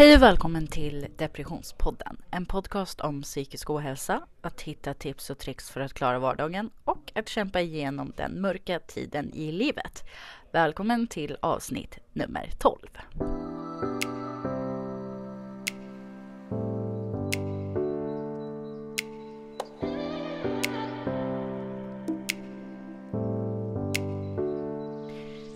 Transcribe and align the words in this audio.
Hej 0.00 0.14
och 0.14 0.22
välkommen 0.22 0.66
till 0.66 1.06
Depressionspodden. 1.16 2.16
En 2.30 2.46
podcast 2.46 3.00
om 3.00 3.22
psykisk 3.22 3.70
ohälsa, 3.70 4.22
att 4.40 4.60
hitta 4.60 4.94
tips 4.94 5.30
och 5.30 5.38
tricks 5.38 5.70
för 5.70 5.80
att 5.80 5.94
klara 5.94 6.18
vardagen 6.18 6.70
och 6.84 7.12
att 7.14 7.28
kämpa 7.28 7.60
igenom 7.60 8.12
den 8.16 8.40
mörka 8.40 8.80
tiden 8.80 9.34
i 9.34 9.52
livet. 9.52 10.04
Välkommen 10.52 11.06
till 11.06 11.36
avsnitt 11.40 11.98
nummer 12.12 12.50
12. 12.58 12.78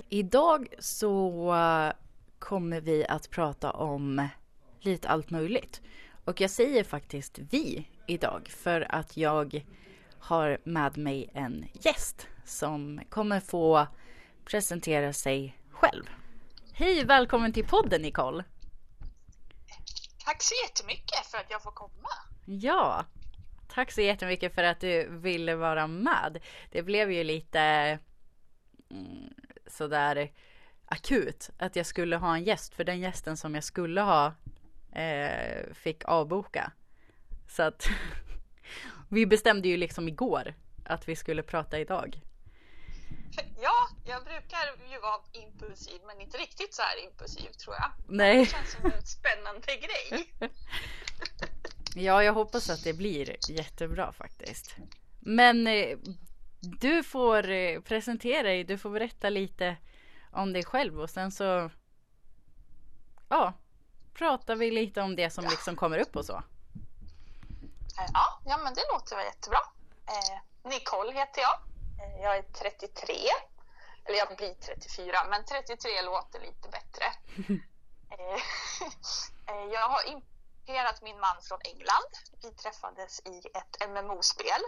Idag 0.09 0.69
så 0.79 1.55
kommer 2.45 2.81
vi 2.81 3.07
att 3.07 3.31
prata 3.31 3.71
om 3.71 4.29
lite 4.81 5.09
allt 5.09 5.31
möjligt. 5.31 5.83
Och 6.25 6.41
jag 6.41 6.51
säger 6.51 6.85
faktiskt 6.85 7.39
vi 7.39 7.89
idag 8.07 8.49
för 8.49 8.95
att 8.95 9.17
jag 9.17 9.65
har 10.19 10.59
med 10.65 10.99
mig 10.99 11.31
en 11.35 11.67
gäst 11.73 12.27
som 12.45 13.01
kommer 13.09 13.41
få 13.41 13.87
presentera 14.45 15.13
sig 15.13 15.59
själv. 15.71 16.05
Hej, 16.73 17.05
välkommen 17.05 17.53
till 17.53 17.67
podden 17.67 18.03
Nicole! 18.03 18.45
Tack 20.25 20.43
så 20.43 20.55
jättemycket 20.67 21.27
för 21.27 21.39
att 21.39 21.51
jag 21.51 21.63
får 21.63 21.73
komma. 21.73 22.09
Ja, 22.47 23.05
tack 23.69 23.93
så 23.93 24.01
jättemycket 24.01 24.55
för 24.55 24.63
att 24.63 24.81
du 24.81 25.09
ville 25.09 25.57
vara 25.57 25.87
med. 25.87 26.43
Det 26.71 26.83
blev 26.83 27.13
ju 27.13 27.25
lite 27.25 27.61
mm, 28.91 29.35
sådär 29.67 30.31
akut 30.87 31.51
att 31.59 31.77
jag 31.77 31.87
skulle 31.87 32.17
ha 32.17 32.37
en 32.37 32.45
gäst 32.45 32.75
för 32.75 32.85
den 32.85 33.01
gästen 33.01 33.37
som 33.37 33.55
jag 33.55 33.65
skulle 33.65 34.01
ha 34.01 34.35
eh, 34.93 35.73
fick 35.75 36.05
avboka. 36.05 36.73
Så 37.49 37.63
att 37.63 37.87
vi 39.09 39.27
bestämde 39.27 39.69
ju 39.69 39.77
liksom 39.77 40.09
igår 40.09 40.55
att 40.85 41.09
vi 41.09 41.17
skulle 41.17 41.43
prata 41.43 41.79
idag. 41.79 42.21
Ja, 43.61 43.89
jag 44.07 44.25
brukar 44.25 44.59
ju 44.93 45.01
vara 45.01 45.21
impulsiv 45.33 46.01
men 46.07 46.21
inte 46.21 46.39
riktigt 46.39 46.75
så 46.75 46.83
här 46.83 47.05
impulsiv 47.05 47.51
tror 47.51 47.75
jag. 47.75 47.91
Nej. 48.09 48.39
Det 48.39 48.47
känns 48.51 48.73
som 48.73 48.85
en 48.85 49.03
spännande 49.03 49.67
grej. 49.77 50.29
Ja, 51.95 52.25
jag 52.25 52.33
hoppas 52.33 52.71
att 52.71 52.85
det 52.85 52.93
blir 52.93 53.37
jättebra 53.51 54.13
faktiskt. 54.13 54.77
Men 55.21 55.67
eh, 55.67 55.99
du 56.61 57.03
får 57.03 57.51
eh, 57.51 57.81
presentera 57.81 58.43
dig, 58.43 58.65
du 58.65 58.79
får 58.79 58.91
berätta 58.91 59.29
lite 59.31 59.77
om 60.35 60.53
dig 60.53 60.65
själv 60.65 61.01
och 61.01 61.11
sen 61.11 61.33
så 61.33 61.71
ja, 63.29 63.53
pratar 64.15 64.57
vi 64.57 64.71
lite 64.71 65.03
om 65.03 65.17
det 65.17 65.31
som 65.31 65.45
liksom 65.45 65.77
kommer 65.77 65.99
upp 65.99 66.17
och 66.17 66.25
så. 66.25 66.43
Ja, 67.97 68.41
ja 68.45 68.57
men 68.57 68.75
det 68.75 68.83
låter 68.93 69.17
väl 69.17 69.25
jättebra. 69.25 69.61
Eh, 70.07 70.71
Nicole 70.71 71.13
heter 71.13 71.43
jag. 71.43 71.55
Eh, 72.01 72.23
jag 72.23 72.37
är 72.37 72.43
33. 72.43 73.15
Eller 74.05 74.19
jag 74.19 74.37
blir 74.37 74.55
34, 74.55 75.25
men 75.31 75.45
33 75.45 76.03
låter 76.03 76.41
lite 76.41 76.69
bättre. 76.69 77.05
Eh, 78.11 78.41
eh, 79.55 79.65
jag 79.73 79.89
har 79.89 80.03
importerat 80.09 81.03
min 81.03 81.21
man 81.21 81.43
från 81.43 81.61
England. 81.65 82.11
Vi 82.43 82.51
träffades 82.51 83.21
i 83.21 83.39
ett 83.55 83.89
MMO-spel. 83.89 84.63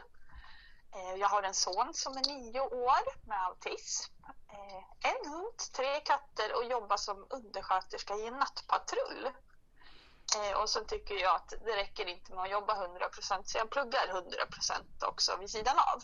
Eh, 0.96 1.14
jag 1.14 1.28
har 1.28 1.42
en 1.42 1.54
son 1.54 1.94
som 1.94 2.16
är 2.16 2.26
nio 2.26 2.60
år 2.60 3.26
med 3.28 3.46
autism. 3.46 4.12
Eh, 4.48 5.10
en 5.10 5.32
hund, 5.32 5.58
tre 5.72 6.00
katter 6.00 6.56
och 6.56 6.64
jobbar 6.64 6.96
som 6.96 7.26
undersköterska 7.30 8.14
i 8.14 8.26
en 8.26 8.38
nattpatrull. 8.38 9.30
Eh, 10.36 10.60
och 10.60 10.70
så 10.70 10.84
tycker 10.84 11.14
jag 11.14 11.36
att 11.36 11.48
det 11.48 11.76
räcker 11.76 12.06
inte 12.06 12.34
med 12.34 12.44
att 12.44 12.50
jobba 12.50 12.86
100% 12.86 13.42
så 13.44 13.58
jag 13.58 13.70
pluggar 13.70 14.06
100% 14.08 15.04
också 15.08 15.36
vid 15.36 15.50
sidan 15.50 15.78
av. 15.78 16.02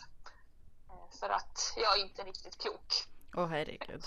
För 1.19 1.29
att 1.29 1.73
jag 1.75 1.99
är 1.99 2.01
inte 2.01 2.23
riktigt 2.23 2.61
klok. 2.61 3.07
Åh 3.35 3.43
oh, 3.43 3.47
herregud. 3.47 4.03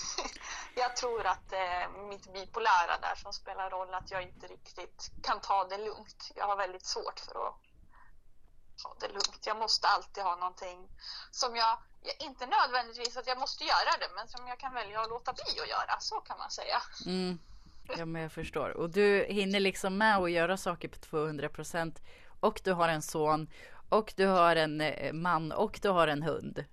jag 0.74 0.96
tror 0.96 1.26
att 1.26 1.52
eh, 1.52 1.90
mitt 2.08 2.32
bipolära 2.32 2.98
där 3.00 3.14
som 3.14 3.32
spelar 3.32 3.70
roll 3.70 3.94
att 3.94 4.10
jag 4.10 4.22
inte 4.22 4.46
riktigt 4.46 5.10
kan 5.22 5.40
ta 5.40 5.64
det 5.64 5.78
lugnt. 5.78 6.32
Jag 6.34 6.46
har 6.46 6.56
väldigt 6.56 6.86
svårt 6.86 7.20
för 7.20 7.48
att 7.48 7.54
ta 8.82 8.96
det 9.00 9.08
lugnt. 9.08 9.42
Jag 9.46 9.58
måste 9.58 9.86
alltid 9.86 10.24
ha 10.24 10.36
någonting 10.36 10.88
som 11.30 11.56
jag, 11.56 11.78
inte 12.18 12.46
nödvändigtvis 12.46 13.16
att 13.16 13.26
jag 13.26 13.38
måste 13.38 13.64
göra 13.64 13.92
det, 14.00 14.08
men 14.16 14.28
som 14.28 14.46
jag 14.46 14.58
kan 14.58 14.74
välja 14.74 15.00
att 15.00 15.08
låta 15.08 15.32
bli 15.32 15.60
att 15.62 15.68
göra. 15.68 16.00
Så 16.00 16.14
kan 16.14 16.38
man 16.38 16.50
säga. 16.50 16.82
Mm. 17.06 17.38
Ja, 17.96 18.06
men 18.06 18.22
jag 18.22 18.32
förstår. 18.32 18.70
Och 18.70 18.90
du 18.90 19.26
hinner 19.28 19.60
liksom 19.60 19.98
med 19.98 20.16
att 20.16 20.30
göra 20.30 20.56
saker 20.56 20.88
på 20.88 20.98
200 20.98 21.48
procent. 21.48 22.02
Och 22.40 22.60
du 22.64 22.72
har 22.72 22.88
en 22.88 23.02
son. 23.02 23.50
Och 23.88 24.12
du 24.16 24.26
har 24.26 24.56
en 24.56 24.80
eh, 24.80 25.12
man 25.12 25.52
och 25.52 25.78
du 25.82 25.88
har 25.88 26.08
en 26.08 26.22
hund. 26.22 26.64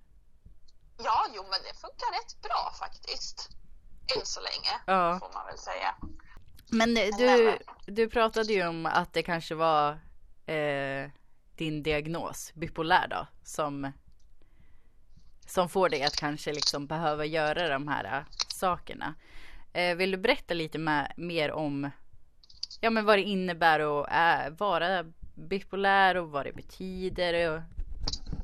Ja, 0.98 1.26
jo, 1.34 1.42
men 1.42 1.60
det 1.62 1.80
funkar 1.80 2.12
rätt 2.12 2.42
bra 2.42 2.72
faktiskt. 2.78 3.48
Än 4.16 4.26
så 4.26 4.40
länge, 4.40 4.80
ja. 4.86 5.18
får 5.18 5.30
man 5.34 5.46
väl 5.46 5.58
säga. 5.58 5.94
Men 6.70 6.96
eh, 6.96 7.16
du, 7.18 7.58
du 7.86 8.08
pratade 8.08 8.52
ju 8.52 8.68
om 8.68 8.86
att 8.86 9.12
det 9.12 9.22
kanske 9.22 9.54
var 9.54 9.90
eh, 10.46 11.10
din 11.58 11.82
diagnos, 11.82 12.52
bipolär 12.54 13.08
då, 13.08 13.26
som, 13.42 13.92
som 15.46 15.68
får 15.68 15.88
dig 15.88 16.02
att 16.02 16.16
kanske 16.16 16.52
liksom 16.52 16.86
behöva 16.86 17.24
göra 17.24 17.68
de 17.68 17.88
här 17.88 18.04
äh, 18.04 18.24
sakerna. 18.54 19.14
Eh, 19.72 19.96
vill 19.96 20.10
du 20.10 20.16
berätta 20.16 20.54
lite 20.54 20.78
med, 20.78 21.12
mer 21.16 21.52
om 21.52 21.90
ja, 22.80 22.90
men 22.90 23.04
vad 23.04 23.18
det 23.18 23.22
innebär 23.22 23.80
att 23.80 24.10
äh, 24.10 24.50
vara 24.50 25.04
bipolär 25.34 26.14
och 26.16 26.30
vad 26.30 26.46
det 26.46 26.52
betyder 26.52 27.50
och 27.50 27.62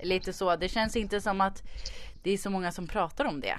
lite 0.02 0.32
så. 0.32 0.56
Det 0.56 0.68
känns 0.68 0.96
inte 0.96 1.20
som 1.20 1.40
att 1.40 1.62
det 2.22 2.30
är 2.30 2.38
så 2.38 2.50
många 2.50 2.72
som 2.72 2.86
pratar 2.86 3.24
om 3.24 3.40
det. 3.40 3.58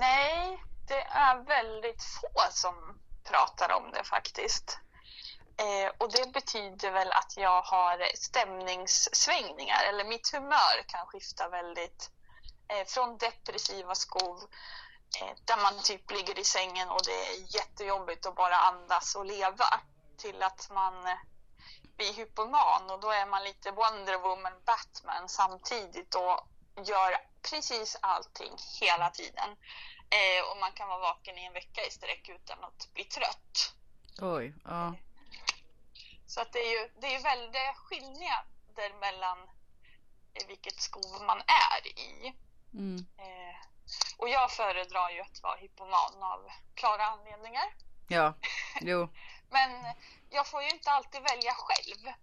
Nej, 0.00 0.62
det 0.88 1.02
är 1.02 1.44
väldigt 1.44 2.02
få 2.02 2.40
som 2.50 2.74
pratar 3.24 3.76
om 3.76 3.90
det 3.92 4.04
faktiskt. 4.04 4.78
Eh, 5.56 5.92
och 5.98 6.12
det 6.12 6.32
betyder 6.32 6.90
väl 6.90 7.12
att 7.12 7.36
jag 7.36 7.62
har 7.62 8.16
stämningssvängningar 8.16 9.84
eller 9.88 10.04
mitt 10.04 10.32
humör 10.32 10.82
kan 10.86 11.06
skifta 11.06 11.48
väldigt 11.48 12.10
eh, 12.68 12.86
från 12.86 13.18
depressiva 13.18 13.94
skov 13.94 14.42
eh, 15.20 15.36
där 15.44 15.56
man 15.56 15.82
typ 15.82 16.10
ligger 16.10 16.38
i 16.38 16.44
sängen 16.44 16.90
och 16.90 17.00
det 17.04 17.26
är 17.26 17.56
jättejobbigt 17.56 18.26
att 18.26 18.34
bara 18.34 18.56
andas 18.56 19.14
och 19.14 19.26
leva 19.26 19.80
till 20.16 20.42
att 20.42 20.70
man 20.70 21.06
eh, 21.06 21.18
blir 21.96 22.12
hypoman 22.12 22.90
och 22.90 23.00
då 23.00 23.10
är 23.10 23.26
man 23.26 23.44
lite 23.44 23.70
Wonder 23.70 24.18
Woman, 24.18 24.52
Batman 24.64 25.28
samtidigt 25.28 26.14
och 26.14 26.48
gör 26.86 27.16
precis 27.50 27.96
allting 28.00 28.52
hela 28.80 29.10
tiden. 29.10 29.50
Eh, 30.10 30.50
och 30.50 30.60
man 30.60 30.72
kan 30.72 30.88
vara 30.88 30.98
vaken 30.98 31.38
i 31.38 31.44
en 31.44 31.52
vecka 31.52 31.80
i 31.88 31.90
sträck 31.90 32.28
utan 32.28 32.64
att 32.64 32.94
bli 32.94 33.04
trött. 33.04 33.74
Oj, 34.20 34.54
ja. 34.64 34.94
Så 36.26 36.40
att 36.40 36.52
det 36.52 36.58
är 36.58 36.70
ju 36.70 36.90
det 37.00 37.14
är 37.14 37.22
väldigt 37.22 37.76
skillnader 37.76 39.00
mellan 39.00 39.38
vilket 40.48 40.80
skov 40.80 41.22
man 41.26 41.38
är 41.38 41.86
i. 41.86 42.34
Mm. 42.74 43.06
Eh, 43.18 43.56
och 44.16 44.28
jag 44.28 44.50
föredrar 44.50 45.10
ju 45.10 45.20
att 45.20 45.42
vara 45.42 45.56
hypoman 45.56 46.22
av 46.22 46.48
klara 46.74 47.06
anledningar. 47.06 47.74
Ja, 48.08 48.34
jo. 48.80 49.08
Men 49.50 49.70
jag 50.30 50.46
får 50.46 50.62
ju 50.62 50.70
inte 50.70 50.90
alltid 50.90 51.22
välja 51.22 51.54
själv. 51.54 52.14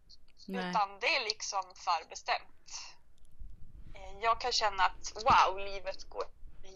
Nej. 0.47 0.69
Utan 0.69 1.00
det 1.00 1.16
är 1.16 1.23
liksom 1.23 1.63
förbestämt. 1.75 2.95
Eh, 3.95 4.19
jag 4.22 4.41
kan 4.41 4.51
känna 4.51 4.83
att 4.83 5.13
wow, 5.16 5.59
livet 5.59 6.09
går 6.09 6.25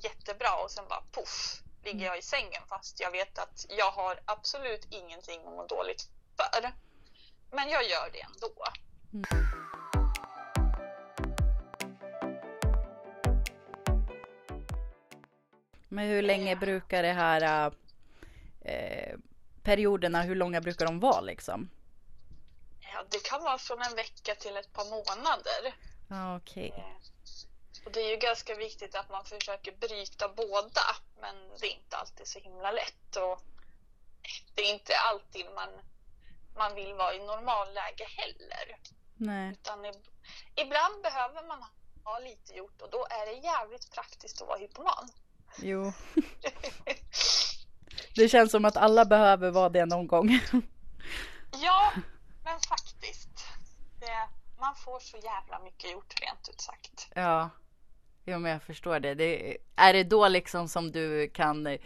jättebra 0.04 0.64
och 0.64 0.72
sen 0.72 0.88
bara 0.90 1.02
poff 1.12 1.62
ligger 1.84 2.06
jag 2.06 2.18
i 2.18 2.22
sängen 2.22 2.62
fast 2.70 3.00
jag 3.00 3.12
vet 3.12 3.38
att 3.40 3.66
jag 3.70 3.92
har 3.92 4.20
absolut 4.26 4.88
ingenting 4.90 5.40
att 5.40 5.54
må 5.54 5.68
dåligt 5.68 6.10
för. 6.38 6.72
Men 7.52 7.70
jag 7.70 7.84
gör 7.84 8.10
det 8.14 8.22
ändå. 8.22 8.64
Mm. 9.14 9.46
Men 15.90 16.08
hur 16.08 16.22
länge 16.22 16.56
brukar 16.56 17.04
det 17.04 17.14
här 17.14 17.72
eh, 18.62 19.18
perioderna, 19.64 20.22
hur 20.22 20.36
långa 20.36 20.62
brukar 20.62 20.86
de 20.86 21.00
vara 21.00 21.22
liksom? 21.22 21.70
Ja, 22.80 23.04
det 23.10 23.24
kan 23.24 23.44
vara 23.44 23.58
från 23.58 23.82
en 23.82 23.96
vecka 23.96 24.36
till 24.36 24.58
ett 24.58 24.74
par 24.74 24.86
månader. 24.86 25.76
Okej. 26.38 26.70
Okay. 26.70 26.84
Eh, 26.84 26.96
och 27.86 27.92
det 27.92 28.00
är 28.00 28.10
ju 28.10 28.18
ganska 28.18 28.56
viktigt 28.56 28.96
att 28.96 29.10
man 29.10 29.26
försöker 29.26 29.72
bryta 29.72 30.30
båda, 30.30 30.82
men 31.22 31.36
det 31.60 31.66
är 31.66 31.72
inte 31.72 31.98
alltid 31.98 32.28
så 32.28 32.40
himla 32.40 32.72
lätt. 32.72 33.16
Och 33.16 33.42
det 34.56 34.62
är 34.62 34.74
inte 34.74 34.94
alltid 34.96 35.46
man 35.56 35.70
man 36.58 36.76
vill 36.76 36.94
vara 36.94 37.14
i 37.14 37.20
normalläge 37.20 38.06
heller. 38.18 38.78
Nej. 39.18 39.52
Utan 39.52 39.86
ibland 40.56 41.02
behöver 41.04 41.48
man 41.48 41.66
ha 42.04 42.20
lite 42.20 42.54
gjort 42.54 42.82
och 42.82 42.90
då 42.92 43.08
är 43.10 43.26
det 43.26 43.48
jävligt 43.48 43.92
praktiskt 43.92 44.42
att 44.42 44.48
vara 44.48 44.60
hypoman. 44.60 45.10
Jo. 45.58 45.94
Det 48.16 48.30
känns 48.30 48.52
som 48.52 48.66
att 48.66 48.78
alla 48.78 49.06
behöver 49.06 49.52
vara 49.52 49.70
det 49.70 49.86
någon 49.86 50.08
gång. 50.08 50.40
Ja, 51.52 51.92
men 52.44 52.60
faktiskt. 52.60 53.48
Det, 54.00 54.30
man 54.60 54.76
får 54.76 55.00
så 55.00 55.18
jävla 55.18 55.60
mycket 55.60 55.92
gjort 55.92 56.22
rent 56.22 56.50
ut 56.50 56.62
sagt. 56.62 57.08
Ja. 57.16 57.50
Jo 58.26 58.40
men 58.40 58.52
jag 58.52 58.64
förstår 58.64 59.00
det. 59.00 59.14
det. 59.14 59.58
Är 59.76 59.94
det 59.94 60.04
då 60.04 60.28
liksom 60.28 60.68
som 60.68 60.92
du 60.92 61.30
kan 61.30 61.78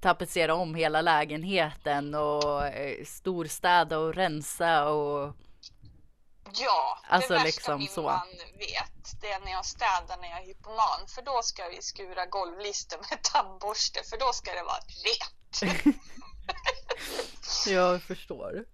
tapetsera 0.00 0.54
om 0.54 0.74
hela 0.74 1.02
lägenheten 1.02 2.14
och 2.14 2.66
eh, 2.66 3.04
storstäda 3.04 3.98
och 3.98 4.14
rensa 4.14 4.88
och 4.88 5.34
Ja, 6.54 6.98
Alltså, 7.08 7.32
det 7.32 7.34
värsta 7.34 7.46
liksom 7.46 7.78
min 7.78 7.88
så. 7.88 8.02
man 8.02 8.28
vet 8.58 9.20
det 9.20 9.32
är 9.32 9.40
när 9.40 9.52
jag 9.52 9.64
städar 9.64 10.16
när 10.20 10.28
jag 10.28 10.42
är 10.42 10.46
hypoman 10.46 11.06
för 11.14 11.22
då 11.22 11.40
ska 11.42 11.68
vi 11.68 11.82
skura 11.82 12.26
golvlister 12.26 12.98
med 13.10 13.22
tandborste 13.22 14.00
för 14.10 14.18
då 14.18 14.32
ska 14.32 14.50
det 14.52 14.62
vara 14.62 14.82
rent. 15.04 15.96
Jag 17.66 18.02
förstår. 18.02 18.64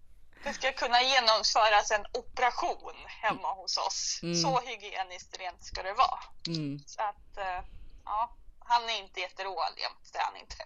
Det 0.44 0.52
ska 0.52 0.72
kunna 0.72 1.02
genomföras 1.02 1.90
en 1.90 2.06
operation 2.12 2.94
hemma 3.06 3.52
hos 3.54 3.76
oss. 3.76 4.20
Mm. 4.22 4.34
Så 4.36 4.60
hygieniskt 4.60 5.38
rent 5.38 5.64
ska 5.64 5.82
det 5.82 5.92
vara. 5.92 6.20
Mm. 6.46 6.78
Så 6.86 7.02
att, 7.02 7.36
eh, 7.36 7.64
ja, 8.04 8.36
han 8.58 8.88
är 8.88 8.98
inte 8.98 9.20
jätteroad 9.20 9.72
jämt, 9.76 10.10
det 10.12 10.18
är 10.18 10.24
han 10.24 10.36
inte. 10.36 10.56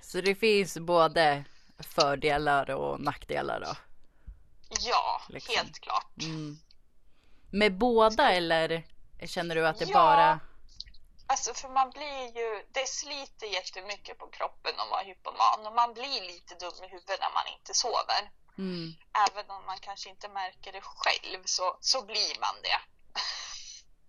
Så 0.00 0.20
det 0.20 0.34
finns 0.34 0.78
både 0.78 1.44
fördelar 1.78 2.70
och 2.70 3.00
nackdelar 3.00 3.60
då? 3.60 3.74
Ja, 4.80 5.20
Liksom. 5.28 5.54
helt 5.56 5.80
klart. 5.80 6.22
Mm. 6.22 6.58
Med 7.50 7.78
båda 7.78 8.32
eller 8.32 8.82
känner 9.26 9.54
du 9.54 9.66
att 9.66 9.78
det 9.78 9.84
Ja. 9.84 9.92
bara... 9.94 10.40
Alltså 11.26 11.54
för 11.54 11.68
man 11.68 11.90
blir 11.90 12.36
ju, 12.36 12.64
det 12.72 12.88
sliter 12.88 13.46
jättemycket 13.46 14.18
på 14.18 14.26
kroppen 14.26 14.72
att 14.80 14.90
vara 14.90 15.02
hypoman 15.02 15.66
och 15.66 15.72
man 15.74 15.94
blir 15.94 16.20
lite 16.26 16.54
dum 16.54 16.84
i 16.84 16.88
huvudet 16.88 17.20
när 17.20 17.32
man 17.34 17.46
inte 17.58 17.74
sover. 17.74 18.30
Mm. 18.58 18.94
Även 19.28 19.50
om 19.50 19.66
man 19.66 19.78
kanske 19.80 20.10
inte 20.10 20.28
märker 20.28 20.72
det 20.72 20.80
själv 20.80 21.42
så, 21.44 21.76
så 21.80 22.04
blir 22.04 22.40
man 22.40 22.54
det. 22.62 22.80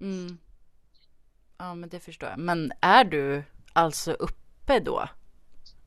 Mm. 0.05 0.37
Ja 1.57 1.75
men 1.75 1.89
det 1.89 1.99
förstår 1.99 2.29
jag. 2.29 2.39
Men 2.39 2.71
är 2.81 3.03
du 3.03 3.43
alltså 3.73 4.11
uppe 4.11 4.79
då? 4.79 5.09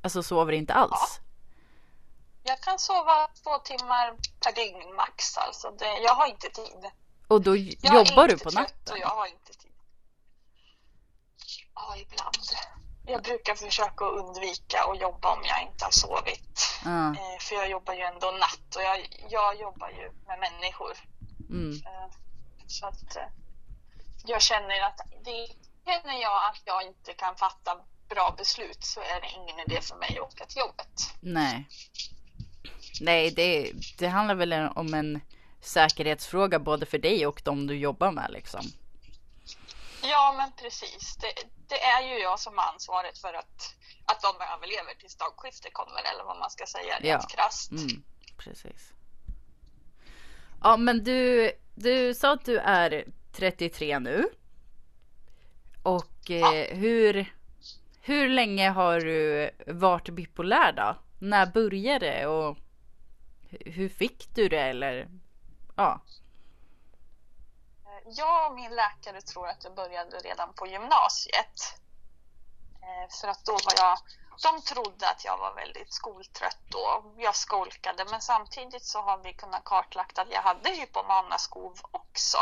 Alltså 0.02 0.22
sover 0.22 0.52
inte 0.52 0.74
alls? 0.74 1.20
Jag 2.42 2.60
kan 2.60 2.78
sova 2.78 3.28
två 3.42 3.58
timmar 3.58 4.16
per 4.40 4.52
dygn 4.52 4.94
max 4.94 5.36
alltså. 5.36 5.70
Det, 5.70 5.98
jag 5.98 6.14
har 6.14 6.26
inte 6.26 6.48
tid. 6.50 6.90
Och 7.28 7.42
då 7.42 7.56
Jag 7.56 7.94
jobbar 7.94 8.24
är 8.24 8.26
du 8.26 8.32
inte 8.32 8.44
på 8.44 8.50
trött 8.50 8.62
natten? 8.62 8.92
Och 8.92 8.98
jag 8.98 9.08
har 9.08 9.26
inte 9.26 9.52
tid. 9.52 9.72
Ja, 11.74 11.96
ibland. 11.96 12.36
Jag 13.08 13.22
brukar 13.22 13.54
försöka 13.54 14.04
undvika 14.04 14.78
att 14.84 15.00
jobba 15.00 15.32
om 15.32 15.42
jag 15.44 15.62
inte 15.62 15.84
har 15.84 15.92
sovit. 15.92 16.80
Ja. 16.84 17.08
Eh, 17.10 17.38
För 17.40 17.54
jag 17.54 17.70
jobbar 17.70 17.94
ju 17.94 18.00
ändå 18.02 18.30
natt 18.30 18.76
och 18.76 18.82
jag, 18.82 18.98
jag 19.30 19.60
jobbar 19.60 19.88
ju 19.88 20.10
med 20.26 20.38
människor. 20.38 20.92
Mm. 21.50 21.72
Eh, 21.86 22.10
Så 22.66 22.86
att 22.86 23.16
eh, 23.16 23.22
jag 24.24 24.42
känner 24.42 24.80
att 24.86 24.98
det, 25.24 25.46
känner 25.86 26.22
jag 26.22 26.36
att 26.50 26.62
jag 26.64 26.82
inte 26.82 27.12
kan 27.12 27.36
fatta 27.36 27.76
bra 28.08 28.34
beslut 28.38 28.84
så 28.84 29.00
är 29.00 29.20
det 29.20 29.28
ingen 29.36 29.60
idé 29.66 29.80
för 29.80 29.96
mig 29.96 30.18
att 30.18 30.32
åka 30.32 30.46
till 30.46 30.58
jobbet. 30.60 31.14
Nej. 31.20 31.68
Nej, 33.00 33.30
det, 33.30 33.72
det 33.98 34.06
handlar 34.08 34.34
väl 34.34 34.52
om 34.52 34.94
en 34.94 35.20
säkerhetsfråga 35.60 36.58
både 36.58 36.86
för 36.86 36.98
dig 36.98 37.26
och 37.26 37.42
de 37.44 37.66
du 37.66 37.76
jobbar 37.78 38.10
med 38.12 38.30
liksom. 38.30 38.60
Ja, 40.10 40.34
men 40.36 40.52
precis. 40.52 41.16
Det, 41.16 41.32
det 41.68 41.82
är 41.82 42.02
ju 42.02 42.18
jag 42.22 42.40
som 42.40 42.58
har 42.58 42.72
ansvaret 42.72 43.18
för 43.18 43.34
att, 43.34 43.74
att 44.04 44.20
de 44.22 44.28
överlever 44.54 44.94
tills 44.94 45.16
dagskiftet 45.16 45.72
kommer 45.72 46.02
eller 46.12 46.24
vad 46.24 46.38
man 46.38 46.50
ska 46.50 46.66
säga 46.66 46.94
rent 46.98 47.22
Ja. 47.22 47.36
krasst. 47.36 47.70
Mm, 47.70 48.02
precis. 48.38 48.92
Ja, 50.62 50.76
men 50.76 51.04
du, 51.04 51.52
du 51.74 52.14
sa 52.14 52.32
att 52.32 52.44
du 52.44 52.58
är 52.58 53.04
33 53.32 53.98
nu. 53.98 54.24
Och 55.82 56.30
eh, 56.30 56.76
hur, 56.76 57.32
hur 58.00 58.28
länge 58.28 58.70
har 58.70 59.00
du 59.00 59.50
varit 59.66 60.08
bipolär 60.08 60.72
då? 60.72 60.96
När 61.18 61.46
började 61.46 62.06
det 62.10 62.26
och 62.26 62.56
hu- 63.50 63.70
hur 63.70 63.88
fick 63.88 64.34
du 64.34 64.48
det 64.48 64.60
eller? 64.60 65.08
Ja. 65.76 66.00
Eh, 68.08 68.14
Jag 68.16 68.50
och 68.50 68.54
min 68.54 68.74
läkare 68.74 69.20
tror 69.22 69.48
att 69.48 69.60
det 69.60 69.70
började 69.70 70.18
redan 70.18 70.54
på 70.54 70.66
gymnasiet. 70.66 71.74
Eh, 72.82 73.10
För 73.20 73.28
att 73.28 73.44
då 73.44 73.52
var 73.52 73.72
jag, 73.76 73.98
de 74.42 74.62
trodde 74.62 75.08
att 75.10 75.24
jag 75.24 75.38
var 75.38 75.54
väldigt 75.54 75.92
skoltrött 75.92 76.58
då. 76.70 77.14
Jag 77.16 77.36
skolkade 77.36 78.04
men 78.10 78.20
samtidigt 78.20 78.84
så 78.84 79.00
har 79.02 79.18
vi 79.18 79.34
kunnat 79.34 79.64
kartlagt 79.64 80.18
att 80.18 80.30
jag 80.30 80.42
hade 80.42 80.70
hypomanaskov 80.70 81.78
också. 81.90 82.38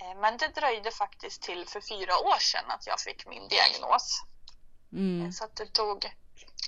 Eh, 0.00 0.14
Men 0.16 0.36
det 0.36 0.48
dröjde 0.48 0.90
faktiskt 0.90 1.42
till 1.42 1.68
för 1.68 1.80
fyra 1.80 2.18
år 2.18 2.38
sedan 2.38 2.70
att 2.70 2.86
jag 2.86 3.00
fick 3.00 3.26
min 3.26 3.48
diagnos. 3.48 4.22
Mm, 4.92 5.32
Så 5.32 5.44
att 5.44 5.56
det 5.56 5.66
tog... 5.66 6.12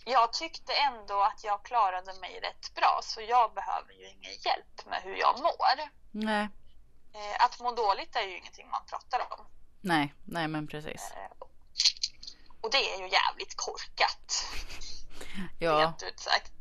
Jag 0.04 0.32
tyckte 0.32 0.72
ändå 0.72 1.20
att 1.22 1.44
jag 1.44 1.62
klarade 1.64 2.14
mig 2.20 2.40
rätt 2.40 2.74
bra 2.74 3.00
så 3.02 3.20
jag 3.20 3.54
behöver 3.54 3.92
ju 3.92 4.08
ingen 4.08 4.32
hjälp 4.44 4.86
med 4.86 5.02
hur 5.02 5.16
jag 5.16 5.38
mår. 5.40 5.88
nej, 6.10 6.48
Eh, 7.16 7.44
Att 7.44 7.60
må 7.60 7.74
dåligt 7.74 8.16
är 8.16 8.22
ju 8.22 8.36
ingenting 8.38 8.68
man 8.70 8.80
pratar 8.90 9.20
om. 9.30 9.46
nej, 9.80 10.14
nej 10.24 10.48
men 10.48 10.66
precis. 10.66 11.10
Eh, 11.16 11.46
Och 12.60 12.70
det 12.70 12.94
är 12.94 12.98
ju 12.98 13.08
jävligt 13.08 13.56
korkat, 13.56 14.44
Ja, 15.58 15.72
rent 15.80 16.02
ut 16.02 16.20
sagt. 16.20 16.52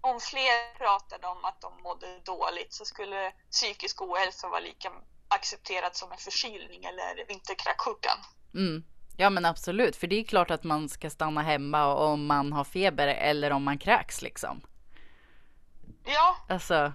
Om 0.00 0.20
fler 0.20 0.74
pratade 0.78 1.26
om 1.26 1.44
att 1.44 1.60
de 1.60 1.82
mådde 1.82 2.18
dåligt 2.24 2.72
så 2.74 2.84
skulle 2.84 3.32
psykisk 3.50 4.02
ohälsa 4.02 4.48
vara 4.48 4.60
lika 4.60 4.92
accepterat 5.28 5.96
som 5.96 6.12
en 6.12 6.18
förkylning 6.18 6.84
eller 6.84 7.24
vinterkräksjukan. 7.28 8.18
mm. 8.54 8.84
ja 9.16 9.30
men 9.30 9.44
absolut. 9.44 9.96
För 9.96 10.06
det 10.06 10.20
är 10.20 10.24
klart 10.24 10.50
att 10.50 10.64
man 10.64 10.88
ska 10.88 11.10
stanna 11.10 11.42
hemma 11.42 11.94
om 11.94 12.26
man 12.26 12.52
har 12.52 12.64
feber 12.64 13.06
eller 13.08 13.50
om 13.50 13.64
man 13.64 13.78
kräks 13.78 14.22
liksom. 14.22 14.60
Ja, 16.04 16.36
Alltså, 16.48 16.92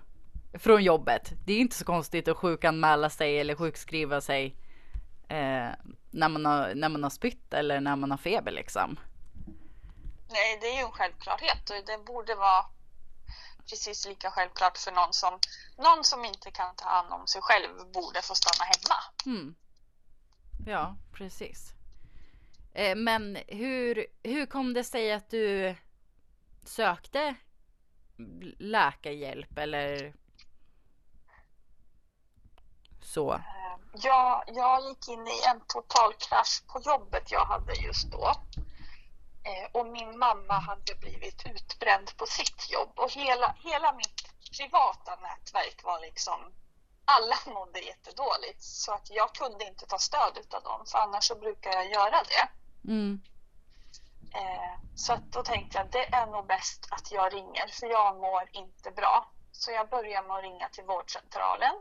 från 0.53 0.83
jobbet. 0.83 1.33
Det 1.45 1.53
är 1.53 1.59
inte 1.59 1.75
så 1.75 1.85
konstigt 1.85 2.27
att 2.27 2.37
sjukanmäla 2.37 3.09
sig 3.09 3.39
eller 3.39 3.55
sjukskriva 3.55 4.21
sig 4.21 4.55
eh, 5.27 5.69
när, 6.11 6.29
man 6.29 6.45
har, 6.45 6.75
när 6.75 6.89
man 6.89 7.03
har 7.03 7.09
spytt 7.09 7.53
eller 7.53 7.81
när 7.81 7.95
man 7.95 8.11
har 8.11 8.17
feber 8.17 8.51
liksom. 8.51 8.99
nej 10.29 10.57
det 10.61 10.67
är 10.67 10.77
ju 10.77 10.85
en 10.85 10.91
självklarhet 10.91 11.69
och 11.69 11.85
det 11.85 12.05
borde 12.05 12.35
vara 12.35 12.65
precis 13.69 14.07
lika 14.07 14.31
självklart 14.31 14.77
för 14.77 14.91
någon 14.91 15.13
som, 15.13 15.39
någon 15.77 16.03
som 16.03 16.25
inte 16.25 16.51
kan 16.51 16.75
ta 16.75 16.89
hand 16.89 17.13
om 17.13 17.27
sig 17.27 17.41
själv 17.41 17.91
borde 17.93 18.21
få 18.21 18.35
stanna 18.35 18.65
hemma. 18.65 19.35
Mm. 19.37 19.55
Ja, 20.65 20.95
precis. 21.13 21.73
Eh, 22.73 22.95
men 22.95 23.37
hur, 23.47 24.05
hur 24.23 24.45
kom 24.45 24.73
det 24.73 24.83
sig 24.83 25.11
att 25.11 25.29
du 25.29 25.75
sökte 26.65 27.35
läkarhjälp 28.57 29.57
eller 29.57 30.13
så? 33.03 33.33
Eh, 33.33 33.41
Jag, 34.47 34.81
gick 34.87 35.07
in 35.07 35.27
i 35.27 35.43
en 35.47 35.61
total 35.67 36.13
krasch 36.13 36.63
på 36.67 36.81
jobbet 36.81 37.31
jag 37.31 37.45
hade 37.45 37.73
just 37.73 38.11
då. 38.11 38.27
Eh, 39.45 39.67
och 39.71 39.85
min 39.87 40.19
mamma 40.19 40.53
hade 40.53 40.95
blivit 40.95 41.45
utbränd 41.45 42.17
på 42.17 42.25
sitt 42.25 42.71
jobb 42.71 42.91
och 42.95 43.11
hela, 43.11 43.55
hela 43.63 43.93
mitt 43.93 44.23
privata 44.57 45.15
nätverk 45.15 45.83
var 45.83 45.99
liksom 45.99 46.39
alla 47.05 47.35
mådde 47.45 47.79
jättedåligt 47.79 48.63
så 48.63 48.93
att 48.93 49.09
jag 49.09 49.35
kunde 49.35 49.65
inte 49.65 49.85
ta 49.85 49.99
stöd 49.99 50.37
utav 50.37 50.63
dem 50.63 50.85
för 50.85 50.97
annars 50.97 51.23
så 51.23 51.35
brukar 51.35 51.71
jag 51.71 51.91
göra 51.91 52.23
det. 52.23 52.47
Mm. 52.91 53.21
Eh, 54.33 54.79
så 54.95 55.13
att 55.13 55.31
då 55.31 55.43
tänkte 55.43 55.77
jag 55.77 55.91
det 55.91 56.15
är 56.15 56.25
nog 56.25 56.47
bäst 56.47 56.87
att 56.91 57.11
jag 57.11 57.33
ringer 57.33 57.67
för 57.67 57.87
jag 57.87 58.15
mår 58.15 58.49
inte 58.51 58.91
bra. 58.91 59.31
Så 59.51 59.71
jag 59.71 59.89
började 59.89 60.27
med 60.27 60.37
att 60.37 60.43
ringa 60.43 60.69
till 60.69 60.83
vårdcentralen 60.83 61.75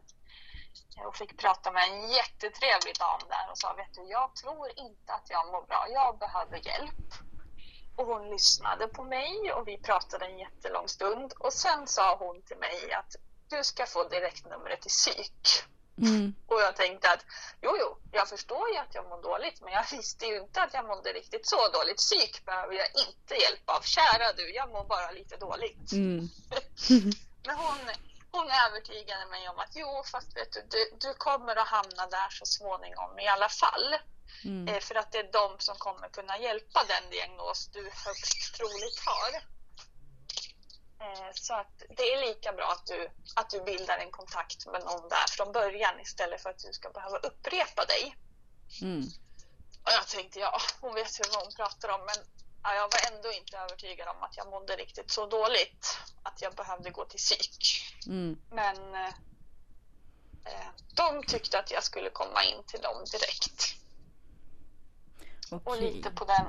och 1.06 1.16
fick 1.16 1.36
prata 1.36 1.70
med 1.70 1.82
en 1.90 2.10
jättetrevlig 2.10 2.94
dam 2.98 3.20
där 3.28 3.50
och 3.50 3.58
sa 3.58 3.72
vet 3.72 3.94
du 3.94 4.02
jag 4.02 4.36
tror 4.36 4.68
inte 4.76 5.12
att 5.12 5.30
jag 5.30 5.52
mår 5.52 5.62
bra, 5.62 5.86
jag 5.90 6.18
behöver 6.18 6.66
hjälp. 6.66 7.08
Och 7.96 8.06
hon 8.06 8.30
lyssnade 8.30 8.88
på 8.88 9.04
mig 9.04 9.52
och 9.52 9.68
vi 9.68 9.78
pratade 9.78 10.26
en 10.26 10.38
jättelång 10.38 10.88
stund 10.88 11.32
och 11.38 11.52
sen 11.52 11.86
sa 11.86 12.16
hon 12.16 12.42
till 12.42 12.56
mig 12.56 12.92
att 12.92 13.16
du 13.48 13.64
ska 13.64 13.86
få 13.86 14.08
direktnumret 14.08 14.80
till 14.80 14.90
psyk. 14.90 15.64
Mm. 15.98 16.34
Och 16.46 16.60
jag 16.60 16.76
tänkte 16.76 17.12
att 17.12 17.24
jo, 17.62 17.76
jo, 17.80 17.96
jag 18.12 18.28
förstår 18.28 18.70
ju 18.70 18.76
att 18.76 18.94
jag 18.94 19.08
mår 19.08 19.22
dåligt 19.22 19.60
men 19.60 19.72
jag 19.72 19.84
visste 19.90 20.26
ju 20.26 20.36
inte 20.40 20.62
att 20.62 20.74
jag 20.74 20.86
mådde 20.86 21.12
riktigt 21.12 21.46
så 21.46 21.68
dåligt. 21.68 21.96
Psyk 21.96 22.44
behöver 22.44 22.74
jag 22.74 22.86
inte 22.86 23.34
hjälp 23.34 23.70
av. 23.70 23.80
Kära 23.82 24.32
du, 24.36 24.54
jag 24.54 24.68
mår 24.70 24.84
bara 24.84 25.10
lite 25.10 25.36
dåligt. 25.36 25.92
Mm. 25.92 26.28
Men 27.46 27.56
hon, 27.56 27.78
hon 28.42 28.50
övertygade 28.66 29.26
mig 29.26 29.49
om 29.49 29.58
att 29.58 29.72
jo, 29.75 30.02
fast 30.12 30.37
vet 30.37 30.52
du, 30.52 30.61
du, 30.70 30.96
du 31.00 31.14
kommer 31.14 31.56
att 31.56 31.68
hamna 31.68 32.06
där 32.06 32.30
så 32.30 32.46
småningom 32.46 33.18
i 33.18 33.28
alla 33.28 33.49
fall. 33.49 33.96
Mm. 34.44 34.80
För 34.80 34.94
att 34.94 35.12
det 35.12 35.18
är 35.18 35.32
de 35.32 35.56
som 35.58 35.76
kommer 35.76 36.08
kunna 36.08 36.38
hjälpa 36.38 36.84
den 36.84 37.11
diagnos 37.11 37.66
du 37.72 37.82
högst 37.82 38.54
troligt 38.56 39.00
har. 39.06 39.30
Så 41.34 41.54
att 41.54 41.82
det 41.96 42.02
är 42.12 42.20
lika 42.28 42.52
bra 42.52 42.72
att 42.72 42.87
du, 42.87 43.11
att 43.37 43.50
du 43.50 43.61
bildar 43.61 43.99
en 43.99 44.11
kontakt 44.11 44.66
med 44.66 44.84
någon 44.84 45.08
där 45.08 45.26
från 45.37 45.52
början 45.52 46.00
istället 46.00 46.42
för 46.42 46.50
att 46.50 46.58
du 46.58 46.72
ska 46.72 46.90
behöva 46.90 47.18
upprepa 47.18 47.84
dig. 47.84 48.16
Mm. 48.82 49.04
Och 49.84 49.92
jag 49.99 50.06
tänkte, 50.08 50.38
ja, 50.40 50.61
hon 50.80 50.94
vet 50.94 51.20
ju 51.20 51.25
vad 51.32 51.42
hon 51.44 51.52
pratar 51.52 51.88
om, 51.88 52.00
men 52.06 52.16
ja, 52.62 52.75
jag 52.75 52.83
var 52.83 53.16
ändå 53.16 53.33
inte 53.33 53.57
övertygad 53.57 54.09
om 54.09 54.23
att 54.23 54.37
jag 54.37 54.50
mådde 54.50 54.76
riktigt 54.76 55.11
så 55.11 55.26
dåligt 55.26 55.99
att 56.23 56.42
jag 56.42 56.54
behövde 56.54 56.90
gå 56.90 57.04
till 57.04 57.19
psyk. 57.19 57.85
Mm. 58.07 58.40
Men 58.50 58.95
eh, 58.95 59.14
eh 60.45 60.69
de 60.95 61.23
tyckte 61.23 61.59
att 61.59 61.71
jag 61.71 61.85
skulle 61.85 62.11
komma 62.11 62.45
in 62.45 62.64
till 62.66 62.81
dem 62.81 63.04
direkt. 63.12 63.76
Okay. 65.50 65.61
Och 65.64 65.83
lite 65.83 66.11
på 66.11 66.25
den, 66.25 66.47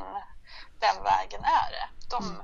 den 0.79 1.03
vägen 1.03 1.43
är 1.43 1.71
det. 1.71 1.89
De, 2.09 2.23
mm. 2.23 2.43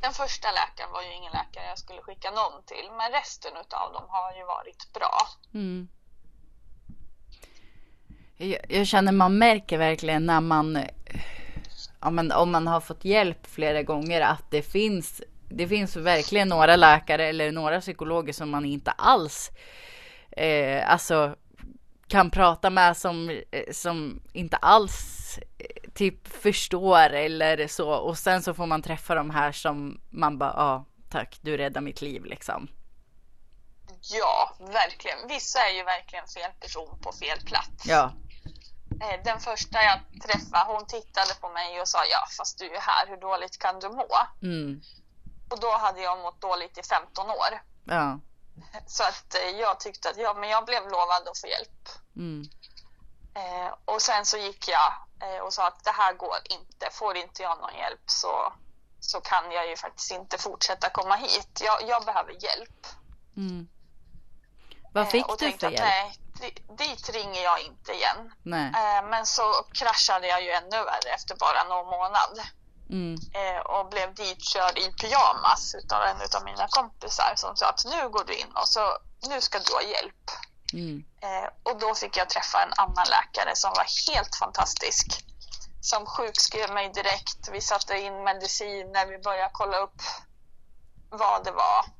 Den 0.00 0.12
första 0.12 0.52
läkaren 0.52 0.92
var 0.92 1.02
ju 1.02 1.12
ingen 1.12 1.32
läkare 1.32 1.66
jag 1.68 1.78
skulle 1.78 2.02
skicka 2.02 2.30
någon 2.30 2.62
till, 2.64 2.90
men 2.96 3.12
resten 3.12 3.56
av 3.56 3.92
dem 3.92 4.04
har 4.08 4.34
ju 4.34 4.44
varit 4.44 4.92
bra. 4.92 5.28
Mm. 5.54 5.88
Jag, 8.36 8.66
jag 8.68 8.86
känner 8.86 9.12
man 9.12 9.38
märker 9.38 9.78
verkligen 9.78 10.26
när 10.26 10.40
man 10.40 10.86
ja, 12.06 12.10
men 12.10 12.32
om 12.32 12.50
man 12.50 12.66
har 12.66 12.80
fått 12.80 13.04
hjälp 13.04 13.46
flera 13.46 13.82
gånger 13.82 14.20
att 14.20 14.50
det 14.50 14.62
finns 14.62 15.22
det 15.48 15.68
finns 15.68 15.96
verkligen 15.96 16.48
några 16.48 16.76
läkare 16.76 17.26
eller 17.26 17.52
några 17.52 17.80
psykologer 17.80 18.32
som 18.32 18.50
man 18.50 18.64
inte 18.64 18.90
alls 18.90 19.50
eh, 20.30 20.90
alltså 20.90 21.36
kan 22.08 22.30
prata 22.30 22.70
med 22.70 22.96
som, 22.96 23.30
eh, 23.30 23.72
som 23.72 24.22
inte 24.32 24.56
alls 24.56 25.38
eh, 25.58 25.90
typ 25.94 26.28
förstår 26.28 27.10
eller 27.10 27.66
så 27.66 27.90
och 27.90 28.18
sen 28.18 28.42
så 28.42 28.54
får 28.54 28.66
man 28.66 28.82
träffa 28.82 29.14
de 29.14 29.30
här 29.30 29.52
som 29.52 30.00
man 30.10 30.38
bara 30.38 30.54
ja 30.56 30.62
ah, 30.62 30.84
tack 31.10 31.38
du 31.40 31.56
räddar 31.56 31.80
mitt 31.80 32.02
liv 32.02 32.24
liksom. 32.24 32.68
Ja, 34.00 34.56
verkligen. 34.58 35.28
Vissa 35.28 35.58
är 35.58 35.74
ju 35.74 35.84
verkligen 35.84 36.26
fel 36.26 36.50
person 36.60 36.98
på 37.02 37.12
fel 37.12 37.38
plats. 37.46 37.86
Ja. 37.86 38.12
Eh, 39.00 39.22
den 39.24 39.40
första 39.40 39.82
jag 39.82 39.98
träffade, 40.22 40.72
hon 40.72 40.86
tittade 40.86 41.34
på 41.40 41.48
mig 41.48 41.80
och 41.80 41.88
sa 41.88 42.04
ja 42.04 42.26
fast 42.36 42.58
du 42.58 42.66
är 42.66 42.80
här, 42.80 43.06
hur 43.06 43.16
dåligt 43.16 43.58
kan 43.58 43.80
du 43.80 43.88
må? 43.88 44.08
Mm. 44.42 44.80
Och 45.50 45.60
då 45.60 45.76
hade 45.76 46.00
jag 46.00 46.18
mått 46.18 46.40
dåligt 46.40 46.78
i 46.78 46.82
15 46.82 47.30
år. 47.30 47.62
Ja. 47.84 48.18
Så 48.86 49.02
att 49.02 49.34
eh, 49.34 49.60
jag 49.60 49.80
tyckte 49.80 50.10
att 50.10 50.16
ja, 50.16 50.34
men 50.34 50.48
jag 50.48 50.64
blev 50.64 50.82
lovad 50.82 51.28
att 51.28 51.38
få 51.38 51.46
hjälp. 51.46 51.88
Mm. 52.16 52.48
Eh, 53.34 53.74
och 53.84 54.02
sen 54.02 54.26
så 54.26 54.36
gick 54.36 54.68
jag 54.68 54.92
eh, 55.22 55.42
och 55.42 55.52
sa 55.52 55.66
att 55.66 55.84
det 55.84 55.90
här 55.90 56.14
går 56.14 56.38
inte, 56.50 56.88
får 56.92 57.16
inte 57.16 57.42
jag 57.42 57.58
någon 57.60 57.74
hjälp 57.74 58.10
så, 58.10 58.52
så 59.00 59.20
kan 59.20 59.52
jag 59.52 59.68
ju 59.68 59.76
faktiskt 59.76 60.10
inte 60.10 60.38
fortsätta 60.38 60.90
komma 60.90 61.16
hit. 61.16 61.60
Jag, 61.64 61.88
jag 61.88 62.04
behöver 62.04 62.32
hjälp. 62.32 62.86
Mm. 63.36 63.68
Vad 64.92 65.10
fick 65.10 65.28
eh, 65.28 65.34
du 65.38 65.52
för 65.52 65.70
hjälp? 65.70 65.80
Nej, 65.80 66.14
dit 66.78 67.08
ringer 67.08 67.42
jag 67.42 67.60
inte 67.60 67.92
igen. 67.92 68.32
Eh, 68.74 69.08
men 69.10 69.26
så 69.26 69.52
kraschade 69.72 70.26
jag 70.26 70.42
ju 70.42 70.50
ännu 70.50 70.84
värre 70.84 71.10
efter 71.14 71.36
bara 71.36 71.64
någon 71.64 71.86
månad. 71.86 72.40
Mm. 72.90 73.14
Eh, 73.34 73.60
och 73.60 73.88
blev 73.88 74.14
ditkörd 74.14 74.78
i 74.78 74.92
pyjamas 74.92 75.74
utav 75.74 76.02
en 76.02 76.16
av 76.36 76.44
mina 76.44 76.68
kompisar 76.68 77.32
som 77.36 77.56
sa 77.56 77.68
att 77.68 77.84
nu 77.84 78.08
går 78.08 78.24
du 78.24 78.34
in 78.34 78.52
och 78.54 78.68
så 78.68 78.98
nu 79.28 79.40
ska 79.40 79.58
du 79.58 79.72
ha 79.72 79.82
hjälp. 79.82 80.30
Mm. 80.72 81.04
Eh, 81.22 81.48
och 81.62 81.78
då 81.78 81.94
fick 81.94 82.16
jag 82.16 82.28
träffa 82.28 82.62
en 82.62 82.72
annan 82.76 83.06
läkare 83.10 83.56
som 83.56 83.70
var 83.76 84.12
helt 84.12 84.36
fantastisk. 84.36 85.06
Som 85.80 86.06
sjukskrev 86.06 86.70
mig 86.70 86.92
direkt. 86.92 87.48
Vi 87.52 87.60
satte 87.60 87.98
in 87.98 88.24
mediciner, 88.24 89.06
vi 89.06 89.18
började 89.18 89.50
kolla 89.52 89.78
upp 89.78 90.02
vad 91.10 91.44
det 91.44 91.52
var 91.52 91.95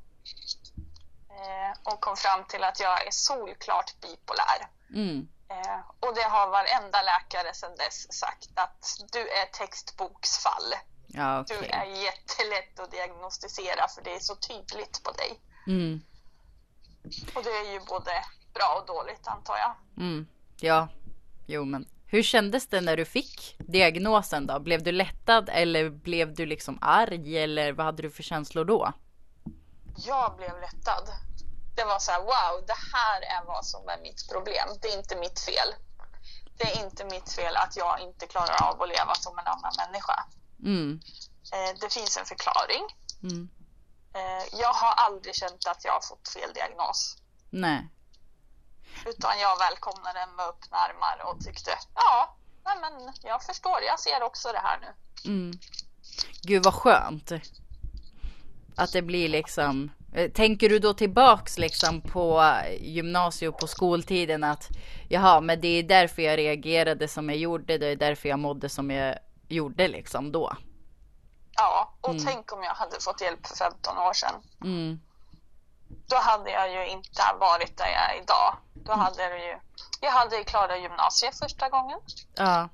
och 1.82 2.00
kom 2.00 2.16
fram 2.16 2.44
till 2.44 2.64
att 2.64 2.80
jag 2.80 3.06
är 3.06 3.10
solklart 3.10 4.00
bipolär. 4.00 4.60
Mm. 4.94 5.28
Eh, 5.48 5.80
och 6.00 6.14
det 6.14 6.22
har 6.22 6.48
varenda 6.48 7.02
läkare 7.02 7.54
sedan 7.54 7.76
dess 7.76 8.12
sagt 8.12 8.50
att 8.54 9.00
du 9.12 9.20
är 9.20 9.46
textboksfall. 9.46 10.74
Ja, 11.06 11.40
okay. 11.40 11.56
Du 11.56 11.64
är 11.64 11.84
jättelätt 11.84 12.80
att 12.80 12.90
diagnostisera 12.90 13.88
för 13.88 14.02
det 14.04 14.14
är 14.14 14.20
så 14.20 14.34
tydligt 14.34 15.02
på 15.04 15.10
dig. 15.12 15.40
Mm. 15.66 16.00
Och 17.34 17.42
det 17.44 17.50
är 17.50 17.72
ju 17.72 17.80
både 17.80 18.10
bra 18.54 18.78
och 18.80 18.86
dåligt 18.86 19.26
antar 19.26 19.56
jag. 19.56 19.74
Mm. 20.04 20.26
Ja, 20.60 20.88
jo 21.46 21.64
men 21.64 21.86
hur 22.06 22.22
kändes 22.22 22.66
det 22.66 22.80
när 22.80 22.96
du 22.96 23.04
fick 23.04 23.56
diagnosen 23.58 24.46
då? 24.46 24.60
Blev 24.60 24.82
du 24.82 24.92
lättad 24.92 25.48
eller 25.52 25.90
blev 25.90 26.34
du 26.34 26.46
liksom 26.46 26.78
arg 26.80 27.38
eller 27.38 27.72
vad 27.72 27.86
hade 27.86 28.02
du 28.02 28.10
för 28.10 28.22
känslor 28.22 28.64
då? 28.64 28.92
Jag 29.96 30.36
blev 30.36 30.60
lättad 30.60 31.08
det 31.76 31.84
var 31.84 31.98
så 31.98 32.10
här, 32.12 32.20
wow, 32.20 32.66
det 32.66 32.78
här 32.94 33.20
är 33.20 33.44
vad 33.46 33.66
som 33.66 33.88
är 33.88 33.98
mitt 34.02 34.28
problem. 34.32 34.68
Det 34.82 34.88
är 34.88 34.98
inte 34.98 35.16
mitt 35.16 35.40
fel. 35.40 35.74
Det 36.56 36.64
är 36.72 36.84
inte 36.84 37.04
mitt 37.04 37.32
fel 37.32 37.56
att 37.56 37.76
jag 37.76 38.00
inte 38.00 38.26
klarar 38.26 38.62
av 38.68 38.82
att 38.82 38.88
leva 38.88 39.14
som 39.14 39.38
en 39.38 39.46
annan 39.46 39.72
människa. 39.76 40.24
Mm. 40.64 41.00
Eh, 41.52 41.80
det 41.80 41.92
finns 41.92 42.16
en 42.16 42.26
förklaring. 42.26 42.84
Mm. 43.22 43.48
Eh, 44.14 44.44
jag 44.60 44.72
har 44.72 44.92
aldrig 44.92 45.34
känt 45.34 45.66
att 45.66 45.84
jag 45.84 45.92
har 45.92 46.00
fått 46.00 46.28
fel 46.28 46.52
diagnos. 46.54 47.16
Nej. 47.50 47.88
Utan 49.06 49.38
jag 49.38 49.58
välkomnade 49.58 50.18
den 50.18 50.36
med 50.36 50.46
öppna 50.46 50.76
armar 50.76 51.22
och 51.28 51.40
tyckte, 51.44 51.70
ja, 51.94 52.36
nej 52.64 52.76
men 52.80 53.12
jag 53.22 53.42
förstår, 53.42 53.82
jag 53.82 54.00
ser 54.00 54.22
också 54.22 54.52
det 54.52 54.58
här 54.58 54.78
nu. 54.80 54.90
Mm. 55.30 55.58
Gud 56.42 56.64
vad 56.64 56.74
skönt. 56.74 57.30
Att 58.76 58.92
det 58.92 59.02
blir 59.02 59.28
liksom 59.28 59.90
Eh, 60.16 60.30
tänker 60.30 60.68
du 60.68 60.78
då 60.78 60.94
tillbaks 60.94 61.58
liksom 61.58 62.00
på 62.00 62.52
gymnasiet 62.80 63.54
och 63.54 63.60
på 63.60 63.66
skoltiden 63.66 64.44
att 64.44 64.68
jaha, 65.08 65.40
men 65.40 65.60
det 65.60 65.68
är 65.68 65.82
därför 65.82 66.22
jag 66.22 66.38
reagerade 66.38 67.08
som 67.08 67.28
jag 67.28 67.38
gjorde. 67.38 67.78
Det 67.78 67.86
är 67.86 67.96
därför 67.96 68.28
jag 68.28 68.38
mådde 68.38 68.68
som 68.68 68.90
jag 68.90 69.18
gjorde 69.48 69.88
liksom 69.88 70.32
då. 70.32 70.56
Ja, 71.52 71.94
och 72.00 72.10
mm. 72.10 72.24
tänk 72.24 72.52
om 72.52 72.62
jag 72.62 72.74
hade 72.74 73.00
fått 73.00 73.20
hjälp 73.20 73.46
för 73.46 73.56
15 73.56 73.98
år 73.98 74.12
sedan. 74.12 74.34
Mm. 74.64 75.00
Då 76.08 76.16
hade 76.16 76.50
jag 76.50 76.72
ju 76.72 76.86
inte 76.86 77.22
varit 77.40 77.76
där 77.76 77.86
jag 77.86 78.14
är 78.14 78.22
idag. 78.22 78.56
Då 78.74 78.92
mm. 78.92 79.04
hade 79.04 79.28
det 79.28 79.46
ju, 79.46 79.58
jag 80.00 80.10
hade 80.10 80.44
klarat 80.44 80.80
gymnasiet 80.80 81.38
första 81.38 81.68
gången. 81.68 81.98
Ja. 82.34 82.68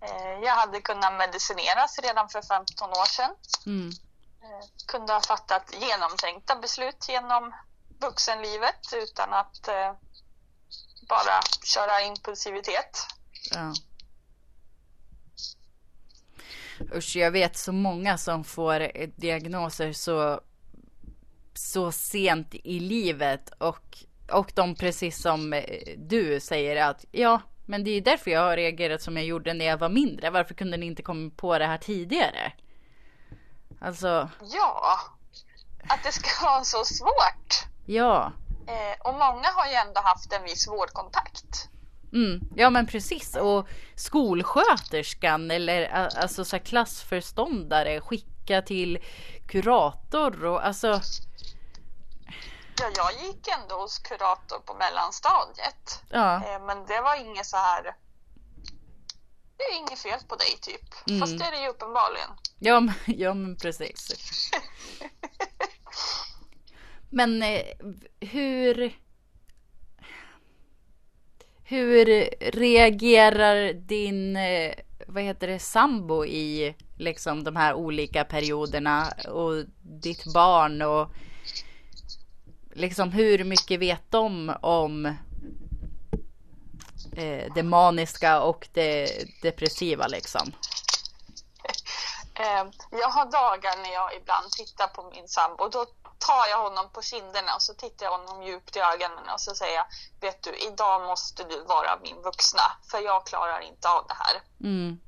Eh, 0.00 0.38
jag 0.42 0.54
hade 0.54 0.80
kunnat 0.80 1.14
medicineras 1.14 1.98
redan 2.02 2.28
för 2.28 2.42
15 2.42 2.90
år 2.90 3.06
sedan. 3.06 3.30
Mm. 3.66 3.90
Eh, 4.44 4.66
kunde 4.86 5.12
ha 5.12 5.20
fattat 5.20 5.74
genomtänkta 5.80 6.56
beslut 6.56 7.08
genom 7.08 7.54
vuxenlivet 8.00 8.92
utan 9.02 9.32
att 9.32 9.68
eh, 9.68 9.92
bara 11.08 11.40
köra 11.64 12.00
impulsivitet. 12.00 13.06
Ja. 13.54 13.74
Usch, 16.94 17.16
jag 17.16 17.30
vet 17.30 17.56
så 17.56 17.72
många 17.72 18.18
som 18.18 18.44
får 18.44 18.80
eh, 18.80 19.08
diagnoser 19.16 19.92
så, 19.92 20.40
så 21.54 21.92
sent 21.92 22.54
i 22.54 22.80
livet 22.80 23.50
och, 23.58 23.98
och 24.32 24.52
de 24.54 24.74
precis 24.74 25.22
som 25.22 25.52
eh, 25.52 25.64
du 25.96 26.40
säger 26.40 26.76
att 26.76 27.04
ja, 27.10 27.40
men 27.66 27.84
det 27.84 27.90
är 27.90 28.00
därför 28.00 28.30
jag 28.30 28.40
har 28.40 28.56
reagerat 28.56 29.02
som 29.02 29.16
jag 29.16 29.26
gjorde 29.26 29.54
när 29.54 29.64
jag 29.64 29.78
var 29.78 29.88
mindre. 29.88 30.30
Varför 30.30 30.54
kunde 30.54 30.76
ni 30.76 30.86
inte 30.86 31.02
komma 31.02 31.30
på 31.36 31.58
det 31.58 31.66
här 31.66 31.78
tidigare? 31.78 32.52
Alltså. 33.80 34.30
Ja, 34.40 35.00
att 35.88 36.02
det 36.02 36.12
ska 36.12 36.46
vara 36.46 36.64
så 36.64 36.84
svårt. 36.84 37.64
Ja. 37.86 38.32
Eh, 38.66 39.00
och 39.08 39.14
många 39.14 39.48
har 39.48 39.66
ju 39.66 39.74
ändå 39.74 40.00
haft 40.00 40.32
en 40.32 40.42
viss 40.42 40.68
vårdkontakt. 40.68 41.68
Mm, 42.12 42.40
ja 42.56 42.70
men 42.70 42.86
precis 42.86 43.36
och 43.36 43.68
skolsköterskan 43.94 45.50
eller 45.50 45.88
alltså 45.92 46.44
så 46.44 46.58
klassförståndare 46.58 48.00
skicka 48.00 48.62
till 48.62 48.98
kurator 49.48 50.44
och 50.44 50.66
alltså. 50.66 51.00
Ja, 52.80 52.90
jag 52.96 53.12
gick 53.26 53.48
ändå 53.48 53.74
hos 53.74 53.98
kurator 53.98 54.58
på 54.58 54.74
mellanstadiet. 54.74 56.02
Ja. 56.10 56.34
Eh, 56.34 56.60
men 56.66 56.86
det 56.86 57.00
var 57.00 57.16
inget 57.20 57.46
så 57.46 57.56
här 57.56 57.94
det 59.56 59.62
är 59.62 59.78
inget 59.78 59.98
fel 59.98 60.20
på 60.28 60.36
dig 60.36 60.58
typ. 60.60 61.08
Mm. 61.08 61.20
Fast 61.20 61.38
det 61.38 61.44
är 61.44 61.50
det 61.50 61.62
ju 61.62 61.68
uppenbarligen. 61.68 62.30
Ja, 62.58 62.80
men, 62.80 62.94
ja, 63.06 63.34
men 63.34 63.56
precis. 63.56 64.10
men 67.10 67.42
eh, 67.42 67.62
hur... 68.20 69.04
Hur 71.66 72.04
reagerar 72.52 73.72
din, 73.72 74.36
eh, 74.36 74.74
vad 75.06 75.22
heter 75.22 75.46
det, 75.46 75.58
sambo 75.58 76.24
i 76.24 76.74
liksom 76.98 77.44
de 77.44 77.56
här 77.56 77.74
olika 77.74 78.24
perioderna 78.24 79.12
och 79.28 79.64
ditt 79.82 80.32
barn 80.34 80.82
och 80.82 81.10
liksom 82.72 83.12
hur 83.12 83.44
mycket 83.44 83.80
vet 83.80 84.10
de 84.10 84.54
om 84.60 85.14
eh, 87.16 87.52
det 87.54 87.62
maniska 87.62 88.40
och 88.40 88.68
det 88.72 89.24
depressiva 89.42 90.06
liksom? 90.06 90.52
Eh, 92.34 92.64
jag 92.90 93.08
har 93.08 93.24
dagar 93.30 93.76
när 93.82 93.92
jag 93.92 94.16
ibland 94.16 94.50
tittar 94.50 94.86
på 94.86 95.10
min 95.14 95.28
sambo. 95.28 95.68
Då 95.68 95.86
tar 96.18 96.46
jag 96.50 96.58
honom 96.58 96.90
på 96.92 97.02
kinderna 97.02 97.54
och 97.54 97.62
så 97.62 97.74
tittar 97.74 98.06
jag 98.06 98.18
honom 98.18 98.42
djupt 98.42 98.76
i 98.76 98.80
ögonen 98.80 99.28
och 99.32 99.40
så 99.40 99.54
säger 99.54 99.74
jag 99.74 99.86
Vet 100.20 100.42
du, 100.42 100.56
idag 100.56 101.02
måste 101.02 101.44
du 101.44 101.64
vara 101.64 101.98
min 102.02 102.22
vuxna 102.22 102.62
för 102.90 102.98
jag 102.98 103.26
klarar 103.26 103.60
inte 103.60 103.88
av 103.88 104.06
det 104.06 104.14
här. 104.14 104.42
Mm. 104.60 105.00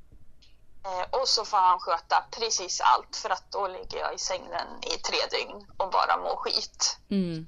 Eh, 0.85 1.21
och 1.21 1.29
så 1.29 1.45
får 1.45 1.57
han 1.57 1.81
sköta 1.81 2.25
precis 2.31 2.81
allt 2.81 3.17
för 3.17 3.31
att 3.31 3.53
då 3.53 3.69
ligger 3.69 3.99
jag 3.99 4.15
i 4.15 4.19
sängen 4.19 4.69
i 4.83 4.99
tre 4.99 5.19
dygn 5.31 5.67
och 5.77 5.91
bara 5.91 6.17
mår 6.17 6.37
skit. 6.37 6.99
Mm. 7.11 7.47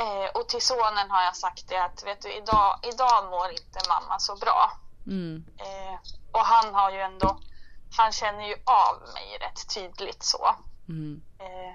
Eh, 0.00 0.30
och 0.34 0.48
till 0.48 0.62
sonen 0.62 1.10
har 1.10 1.22
jag 1.22 1.36
sagt 1.36 1.68
det 1.68 1.84
att 1.84 2.06
vet 2.06 2.22
du, 2.22 2.32
idag, 2.32 2.78
idag 2.82 3.30
mår 3.30 3.50
inte 3.50 3.78
mamma 3.88 4.18
så 4.18 4.36
bra. 4.36 4.72
Mm. 5.06 5.44
Eh, 5.58 5.98
och 6.32 6.44
han 6.44 6.74
har 6.74 6.90
ju 6.90 7.00
ändå, 7.00 7.40
han 7.96 8.12
känner 8.12 8.46
ju 8.48 8.54
av 8.64 9.00
mig 9.14 9.38
rätt 9.40 9.74
tydligt 9.74 10.22
så. 10.22 10.56
Mm. 10.88 11.22
Eh, 11.38 11.74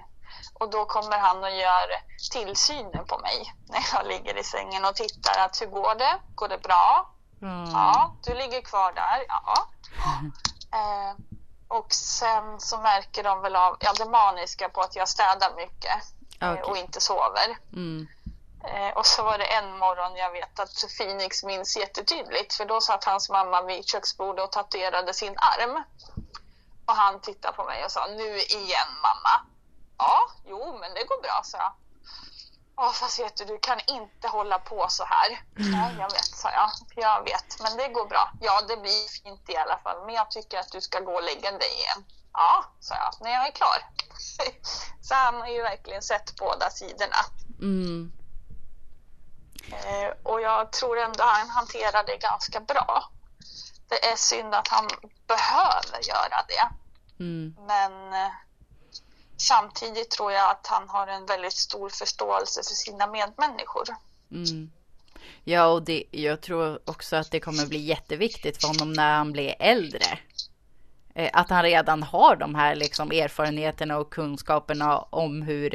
och 0.54 0.70
då 0.70 0.84
kommer 0.84 1.18
han 1.18 1.44
och 1.44 1.50
gör 1.50 1.88
tillsynen 2.32 3.06
på 3.06 3.18
mig 3.18 3.54
när 3.68 3.86
jag 3.92 4.06
ligger 4.06 4.38
i 4.38 4.44
sängen 4.44 4.84
och 4.84 4.94
tittar 4.94 5.44
att 5.44 5.62
hur 5.62 5.66
går 5.66 5.94
det? 5.94 6.18
Går 6.34 6.48
det 6.48 6.58
bra? 6.58 7.10
Mm. 7.42 7.70
Ja, 7.70 8.14
du 8.24 8.34
ligger 8.34 8.60
kvar 8.60 8.92
där. 8.92 9.24
Ja. 9.28 9.54
Eh, 10.72 11.14
och 11.68 11.92
sen 11.92 12.60
så 12.60 12.78
märker 12.78 13.22
de 13.22 13.42
väl 13.42 13.56
av 13.56 13.76
ja, 13.80 13.92
det 13.98 14.10
maniska 14.10 14.68
på 14.68 14.80
att 14.80 14.96
jag 14.96 15.08
städar 15.08 15.56
mycket 15.56 16.02
eh, 16.40 16.52
Okej. 16.52 16.62
och 16.62 16.76
inte 16.76 17.00
sover. 17.00 17.58
Mm. 17.72 18.06
Eh, 18.66 18.96
och 18.96 19.06
så 19.06 19.22
var 19.22 19.38
det 19.38 19.44
en 19.44 19.78
morgon 19.78 20.16
jag 20.16 20.32
vet 20.32 20.60
att 20.60 20.84
Phoenix 20.98 21.44
minns 21.44 21.76
jättetydligt 21.76 22.54
för 22.54 22.64
då 22.64 22.80
satt 22.80 23.04
hans 23.04 23.30
mamma 23.30 23.62
vid 23.62 23.88
köksbordet 23.88 24.44
och 24.44 24.52
tatuerade 24.52 25.14
sin 25.14 25.36
arm. 25.36 25.84
Och 26.86 26.94
han 26.94 27.20
tittade 27.20 27.56
på 27.56 27.64
mig 27.64 27.84
och 27.84 27.92
sa 27.92 28.06
nu 28.06 28.38
igen 28.38 28.88
mamma. 29.02 29.46
Ja, 29.98 30.28
jo 30.44 30.78
men 30.80 30.94
det 30.94 31.04
går 31.04 31.22
bra 31.22 31.40
sa 31.44 31.58
jag. 31.58 31.72
Ja 32.76 32.90
fast 32.90 33.20
vet 33.20 33.36
du, 33.36 33.44
du 33.44 33.58
kan 33.58 33.80
inte 33.86 34.28
hålla 34.28 34.58
på 34.58 34.86
så 34.88 35.04
här. 35.04 35.42
Ja, 35.56 35.90
jag 35.98 36.12
vet 36.12 36.24
sa 36.24 36.50
jag. 36.50 36.70
Jag 36.94 37.24
vet, 37.24 37.60
men 37.60 37.76
det 37.76 37.88
går 37.88 38.06
bra. 38.06 38.32
Ja, 38.40 38.62
det 38.68 38.76
blir 38.76 39.22
fint 39.22 39.50
i 39.50 39.56
alla 39.56 39.78
fall. 39.78 40.06
Men 40.06 40.14
jag 40.14 40.30
tycker 40.30 40.58
att 40.58 40.72
du 40.72 40.80
ska 40.80 41.00
gå 41.00 41.12
och 41.12 41.22
lägga 41.22 41.52
dig 41.52 41.74
igen. 41.74 42.04
Ja, 42.32 42.64
sa 42.80 42.94
jag, 42.94 43.12
när 43.20 43.30
jag 43.30 43.46
är 43.46 43.52
klar. 43.52 43.76
så 45.02 45.14
han 45.14 45.34
har 45.34 45.48
ju 45.48 45.62
verkligen 45.62 46.02
sett 46.02 46.36
båda 46.36 46.70
sidorna. 46.70 47.16
Mm. 47.60 48.12
Eh, 49.70 50.12
och 50.22 50.40
jag 50.40 50.72
tror 50.72 50.98
ändå 50.98 51.24
han 51.24 51.50
hanterar 51.50 52.04
det 52.06 52.16
ganska 52.16 52.60
bra. 52.60 53.10
Det 53.88 54.06
är 54.06 54.16
synd 54.16 54.54
att 54.54 54.68
han 54.68 54.88
behöver 55.26 56.08
göra 56.08 56.44
det. 56.48 56.68
Mm. 57.24 57.56
Men 57.66 58.12
eh, 58.12 58.32
samtidigt 59.36 60.10
tror 60.10 60.32
jag 60.32 60.50
att 60.50 60.66
han 60.66 60.88
har 60.88 61.06
en 61.06 61.26
väldigt 61.26 61.52
stor 61.56 61.88
förståelse 61.88 62.60
för 62.68 62.74
sina 62.74 63.06
medmänniskor. 63.06 63.84
Mm. 64.30 64.70
Ja, 65.44 65.66
och 65.66 65.82
det, 65.82 66.04
jag 66.10 66.40
tror 66.40 66.80
också 66.84 67.16
att 67.16 67.30
det 67.30 67.40
kommer 67.40 67.66
bli 67.66 67.78
jätteviktigt 67.78 68.60
för 68.60 68.68
honom 68.68 68.92
när 68.92 69.14
han 69.14 69.32
blir 69.32 69.54
äldre. 69.58 70.18
Eh, 71.14 71.30
Att 71.32 71.50
han 71.50 71.62
redan 71.62 72.02
har 72.02 72.36
de 72.36 72.54
här 72.54 72.74
liksom 72.74 73.10
erfarenheterna 73.10 73.98
och 73.98 74.12
kunskaperna 74.12 74.98
om 74.98 75.42
hur 75.42 75.74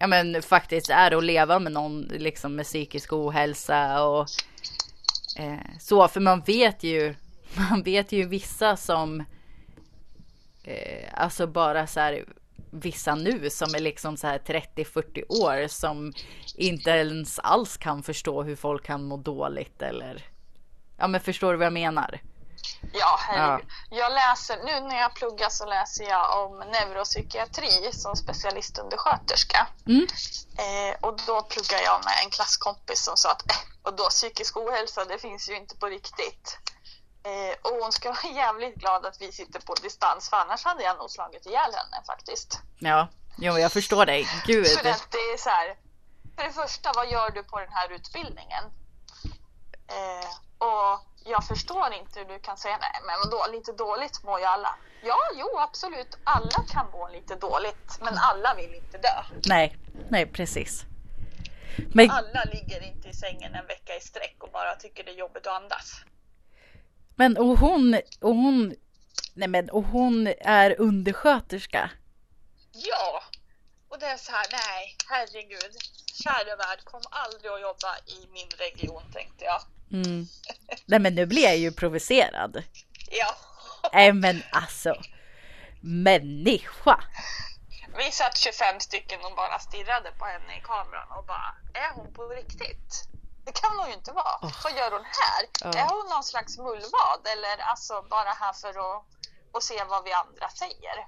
ja, 0.00 0.06
men 0.06 0.42
faktiskt 0.42 0.90
är 0.90 1.16
att 1.16 1.24
leva 1.24 1.58
med 1.58 1.72
någon 1.72 2.00
liksom 2.00 2.54
med 2.54 2.64
psykisk 2.64 3.12
ohälsa 3.12 4.04
och 4.04 4.26
eh, 5.38 5.58
så. 5.80 6.08
För 6.08 6.20
man 6.20 6.40
vet 6.40 6.82
ju, 6.82 7.14
man 7.70 7.82
vet 7.82 8.12
ju 8.12 8.28
vissa 8.28 8.76
som 8.76 9.20
eh, 10.64 11.08
alltså 11.14 11.46
bara 11.46 11.86
så 11.86 12.00
här 12.00 12.24
vissa 12.70 13.14
nu 13.14 13.50
som 13.50 13.74
är 13.74 13.80
liksom 13.80 14.16
så 14.16 14.26
här 14.26 14.38
30-40 14.38 15.22
år 15.42 15.68
som 15.68 16.12
inte 16.54 16.90
ens 16.90 17.38
alls 17.38 17.76
kan 17.76 18.02
förstå 18.02 18.42
hur 18.42 18.56
folk 18.56 18.84
kan 18.84 19.04
må 19.04 19.16
dåligt 19.16 19.82
eller 19.82 20.24
ja 20.96 21.06
men 21.06 21.20
förstår 21.20 21.52
du 21.52 21.58
vad 21.58 21.66
jag 21.66 21.72
menar? 21.72 22.20
Ja, 22.98 23.18
herregud. 23.20 23.70
Jag 23.90 24.12
läser, 24.12 24.56
nu 24.64 24.80
när 24.88 25.00
jag 25.00 25.14
pluggar 25.14 25.48
så 25.48 25.66
läser 25.66 26.04
jag 26.04 26.44
om 26.44 26.58
neuropsykiatri 26.58 27.92
som 27.92 28.16
specialistundersköterska. 28.16 29.66
Mm. 29.86 30.06
Eh, 30.58 30.96
och 31.00 31.20
då 31.26 31.42
pluggar 31.42 31.80
jag 31.84 32.04
med 32.04 32.14
en 32.24 32.30
klasskompis 32.30 33.04
som 33.04 33.16
sa 33.16 33.32
att 33.32 33.50
eh, 33.50 33.56
och 33.82 33.96
då 33.96 34.08
psykisk 34.08 34.56
ohälsa 34.56 35.04
det 35.04 35.18
finns 35.18 35.48
ju 35.50 35.56
inte 35.56 35.76
på 35.76 35.86
riktigt. 35.86 36.58
Eh, 37.24 37.56
och 37.62 37.82
hon 37.82 37.92
ska 37.92 38.08
vara 38.08 38.34
jävligt 38.34 38.74
glad 38.74 39.06
att 39.06 39.20
vi 39.20 39.32
sitter 39.32 39.60
på 39.60 39.74
distans 39.74 40.30
för 40.30 40.36
annars 40.36 40.64
hade 40.64 40.82
jag 40.82 40.98
nog 40.98 41.10
slagit 41.10 41.46
ihjäl 41.46 41.72
henne 41.74 42.02
faktiskt. 42.06 42.60
Ja, 42.78 43.08
jo 43.38 43.58
jag 43.58 43.72
förstår 43.72 44.06
dig. 44.06 44.28
Gud. 44.46 44.66
För 44.66 44.88
att 44.88 45.10
det 45.10 45.18
är 45.18 45.38
så 45.38 45.50
här, 45.50 45.76
för 46.36 46.42
det 46.42 46.52
första 46.52 46.92
vad 46.94 47.10
gör 47.10 47.30
du 47.30 47.42
på 47.42 47.60
den 47.60 47.72
här 47.72 47.92
utbildningen? 47.92 48.64
Eh, 49.88 50.28
och 50.58 51.00
jag 51.26 51.46
förstår 51.46 51.92
inte 51.92 52.18
hur 52.18 52.26
du 52.26 52.38
kan 52.38 52.56
säga 52.56 52.78
nej 52.80 53.00
men 53.06 53.14
vadå, 53.24 53.52
lite 53.52 53.72
dåligt 53.72 54.24
mår 54.24 54.38
ju 54.38 54.44
alla. 54.44 54.76
Ja, 55.02 55.18
jo 55.34 55.58
absolut, 55.58 56.18
alla 56.24 56.64
kan 56.72 56.90
må 56.90 57.08
lite 57.08 57.34
dåligt 57.34 57.98
men 58.00 58.14
alla 58.18 58.54
vill 58.54 58.74
inte 58.74 58.98
dö. 58.98 59.22
Nej, 59.46 59.76
nej 60.08 60.26
precis. 60.26 60.84
Men 61.94 62.10
Alla 62.10 62.44
ligger 62.44 62.82
inte 62.82 63.08
i 63.08 63.12
sängen 63.12 63.54
en 63.54 63.66
vecka 63.66 63.96
i 63.96 64.00
sträck 64.00 64.36
och 64.38 64.50
bara 64.52 64.76
tycker 64.76 65.04
det 65.04 65.10
är 65.10 65.14
jobbigt 65.14 65.46
att 65.46 65.62
andas. 65.62 66.00
Men 67.14 67.36
och 67.36 67.58
hon, 67.58 67.94
och 68.20 68.34
hon, 68.34 68.74
nej 69.34 69.48
men 69.48 69.70
och 69.70 69.84
hon 69.84 70.26
är 70.40 70.80
undersköterska. 70.80 71.90
Ja, 72.72 73.22
och 73.88 73.98
det 73.98 74.06
är 74.06 74.16
så 74.16 74.32
här, 74.32 74.46
nej, 74.52 74.96
herregud. 75.08 75.76
Kära 76.22 76.56
värld, 76.56 76.84
kom 76.84 77.02
aldrig 77.10 77.52
att 77.52 77.60
jobba 77.60 77.96
i 78.06 78.28
min 78.32 78.48
region 78.58 79.02
tänkte 79.12 79.44
jag. 79.44 79.60
Mm. 79.92 80.26
Nej 80.86 80.98
men 80.98 81.14
nu 81.14 81.26
blir 81.26 81.42
jag 81.42 81.56
ju 81.56 81.72
provocerad. 81.72 82.62
Ja, 83.10 83.36
Nej 83.92 84.12
men 84.12 84.42
alltså. 84.52 84.94
Människa. 85.80 87.04
vi 87.96 88.10
satt 88.12 88.36
25 88.38 88.80
stycken 88.80 89.24
och 89.24 89.36
bara 89.36 89.58
stirrade 89.58 90.12
på 90.18 90.24
henne 90.24 90.58
i 90.58 90.60
kameran 90.60 91.08
och 91.18 91.24
bara, 91.24 91.54
är 91.74 91.90
hon 91.94 92.12
på 92.12 92.28
riktigt? 92.28 93.08
Det 93.44 93.52
kan 93.52 93.78
hon 93.78 93.88
ju 93.88 93.94
inte 93.94 94.12
vara. 94.12 94.52
Vad 94.64 94.72
gör 94.76 94.90
hon 94.90 95.04
här? 95.04 95.42
Ja. 95.60 95.80
Är 95.80 95.88
hon 95.88 96.08
någon 96.10 96.24
slags 96.24 96.58
mullvad 96.58 97.20
eller 97.32 97.58
alltså 97.58 98.02
bara 98.10 98.30
här 98.30 98.52
för 98.52 98.68
att, 98.68 99.04
att 99.52 99.62
se 99.62 99.84
vad 99.84 100.04
vi 100.04 100.12
andra 100.12 100.48
säger? 100.48 101.06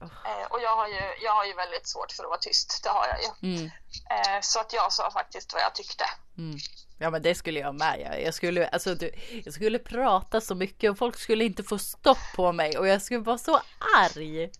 Eh, 0.00 0.46
och 0.50 0.60
jag 0.60 0.76
har, 0.76 0.88
ju, 0.88 1.14
jag 1.22 1.32
har 1.32 1.44
ju 1.44 1.54
väldigt 1.54 1.88
svårt 1.88 2.12
för 2.12 2.22
att 2.22 2.28
vara 2.28 2.38
tyst, 2.38 2.80
det 2.82 2.88
har 2.88 3.06
jag 3.06 3.20
ju. 3.22 3.54
Mm. 3.54 3.70
Eh, 4.10 4.40
så 4.40 4.60
att 4.60 4.72
jag 4.72 4.92
sa 4.92 5.10
faktiskt 5.10 5.52
vad 5.52 5.62
jag 5.62 5.74
tyckte. 5.74 6.04
Mm. 6.38 6.58
Ja 6.98 7.10
men 7.10 7.22
det 7.22 7.34
skulle 7.34 7.60
jag 7.60 7.74
med. 7.74 8.20
Jag, 8.24 8.34
skulle, 8.34 8.68
alltså, 8.68 8.94
du, 8.94 9.10
jag 9.44 9.54
skulle 9.54 9.78
prata 9.78 10.40
så 10.40 10.54
mycket 10.54 10.90
och 10.90 10.98
folk 10.98 11.18
skulle 11.18 11.44
inte 11.44 11.62
få 11.62 11.78
stopp 11.78 12.18
på 12.36 12.52
mig 12.52 12.78
och 12.78 12.88
jag 12.88 13.02
skulle 13.02 13.20
vara 13.20 13.38
så 13.38 13.60
arg. 13.96 14.50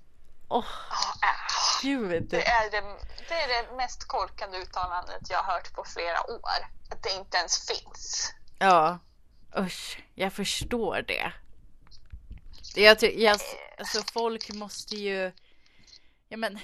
Åh 0.48 0.64
Ah, 0.90 1.26
äh. 1.26 1.82
gud. 1.82 2.28
Det 2.30 2.46
är 2.46 2.70
det, 2.70 2.80
det 3.28 3.34
är 3.34 3.48
det 3.48 3.76
mest 3.76 4.04
korkade 4.04 4.58
uttalandet 4.58 5.30
jag 5.30 5.38
har 5.42 5.52
hört 5.52 5.74
på 5.74 5.84
flera 5.84 6.30
år. 6.30 6.68
Att 6.90 7.02
det 7.02 7.10
inte 7.10 7.36
ens 7.36 7.68
finns. 7.68 8.32
Ja. 8.58 8.98
Usch, 9.58 10.02
jag 10.14 10.32
förstår 10.32 11.04
det. 11.08 11.32
Jag, 12.74 13.02
jag, 13.02 13.40
alltså 13.78 14.02
folk 14.12 14.52
måste 14.52 14.96
ju, 14.96 15.32
ja 16.28 16.36
men 16.36 16.58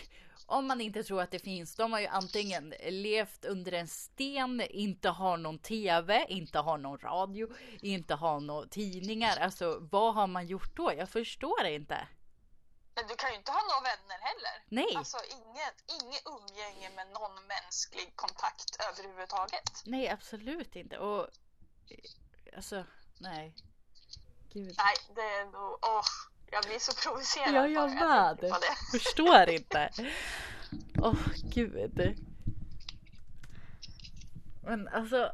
om 0.46 0.66
man 0.66 0.80
inte 0.80 1.02
tror 1.02 1.22
att 1.22 1.30
det 1.30 1.38
finns, 1.38 1.76
de 1.76 1.92
har 1.92 2.00
ju 2.00 2.06
antingen 2.06 2.74
levt 2.88 3.44
under 3.44 3.72
en 3.72 3.88
sten, 3.88 4.60
inte 4.60 5.08
har 5.08 5.36
någon 5.36 5.58
tv, 5.58 6.26
inte 6.28 6.58
har 6.58 6.78
någon 6.78 6.98
radio, 6.98 7.48
inte 7.80 8.14
har 8.14 8.40
några 8.40 8.68
tidningar. 8.68 9.36
Alltså 9.36 9.78
vad 9.90 10.14
har 10.14 10.26
man 10.26 10.46
gjort 10.46 10.76
då? 10.76 10.92
Jag 10.92 11.08
förstår 11.08 11.64
inte. 11.64 12.08
Men 12.94 13.06
du 13.06 13.14
kan 13.16 13.30
ju 13.30 13.36
inte 13.36 13.52
ha 13.52 13.60
några 13.62 13.80
vänner 13.80 14.18
heller. 14.20 14.64
Nej. 14.68 14.96
Alltså 14.96 15.16
inget, 15.30 16.02
inget 16.02 16.22
umgänge 16.26 16.90
med 16.96 17.06
någon 17.06 17.46
mänsklig 17.46 18.16
kontakt 18.16 18.76
överhuvudtaget. 18.90 19.82
Nej, 19.84 20.08
absolut 20.08 20.76
inte. 20.76 20.98
Och 20.98 21.28
alltså, 22.56 22.84
nej. 23.18 23.54
Gud. 24.52 24.74
Nej, 24.78 24.96
det 25.14 25.20
är 25.20 25.44
nog... 25.44 25.78
Åh, 25.82 26.04
jag 26.54 26.64
blir 26.64 26.78
så 26.78 26.92
provocerad. 26.92 27.54
Ja, 27.54 27.68
jag 27.68 27.94
med. 27.94 28.52
Förstår 28.90 29.48
inte. 29.50 29.90
Åh, 30.98 31.14
gud. 31.54 32.16
Men 34.62 34.88
alltså. 34.88 35.32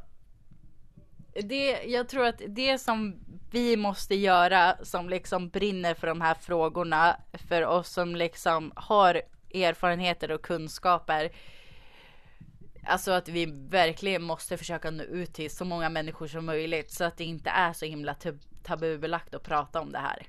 Det, 1.43 1.83
jag 1.83 2.09
tror 2.09 2.25
att 2.25 2.41
det 2.47 2.77
som 2.77 3.19
vi 3.51 3.77
måste 3.77 4.15
göra 4.15 4.77
som 4.83 5.09
liksom 5.09 5.49
brinner 5.49 5.93
för 5.93 6.07
de 6.07 6.21
här 6.21 6.33
frågorna 6.33 7.17
för 7.49 7.65
oss 7.65 7.89
som 7.89 8.15
liksom 8.15 8.71
har 8.75 9.21
erfarenheter 9.53 10.31
och 10.31 10.41
kunskaper. 10.41 11.31
Alltså 12.85 13.11
att 13.11 13.29
vi 13.29 13.45
verkligen 13.69 14.23
måste 14.23 14.57
försöka 14.57 14.91
nå 14.91 15.03
ut 15.03 15.33
till 15.33 15.51
så 15.51 15.65
många 15.65 15.89
människor 15.89 16.27
som 16.27 16.45
möjligt 16.45 16.91
så 16.91 17.03
att 17.03 17.17
det 17.17 17.23
inte 17.23 17.49
är 17.49 17.73
så 17.73 17.85
himla 17.85 18.15
tabubelagt 18.63 19.35
att 19.35 19.43
prata 19.43 19.81
om 19.81 19.91
det 19.91 19.99
här. 19.99 20.27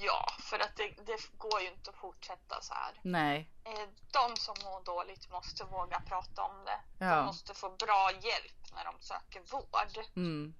Ja, 0.00 0.32
för 0.38 0.58
att 0.58 0.76
det, 0.76 0.88
det, 1.06 1.38
går 1.38 1.60
ju 1.60 1.68
inte 1.68 1.90
att 1.90 1.96
fortsätta 1.96 2.60
så 2.60 2.74
här. 2.74 3.00
Nej. 3.02 3.50
Eh, 3.64 3.88
de 4.12 4.36
som 4.36 4.54
mår 4.64 4.84
dåligt 4.84 5.30
måste 5.30 5.64
våga 5.64 6.00
prata 6.00 6.42
om 6.42 6.64
det. 6.64 7.04
Ja. 7.04 7.16
De 7.16 7.26
måste 7.26 7.54
få 7.54 7.70
bra 7.70 8.10
hjälp 8.12 8.74
när 8.74 8.84
de 8.84 8.94
söker 9.00 9.40
vård. 9.52 10.06
Mm. 10.16 10.54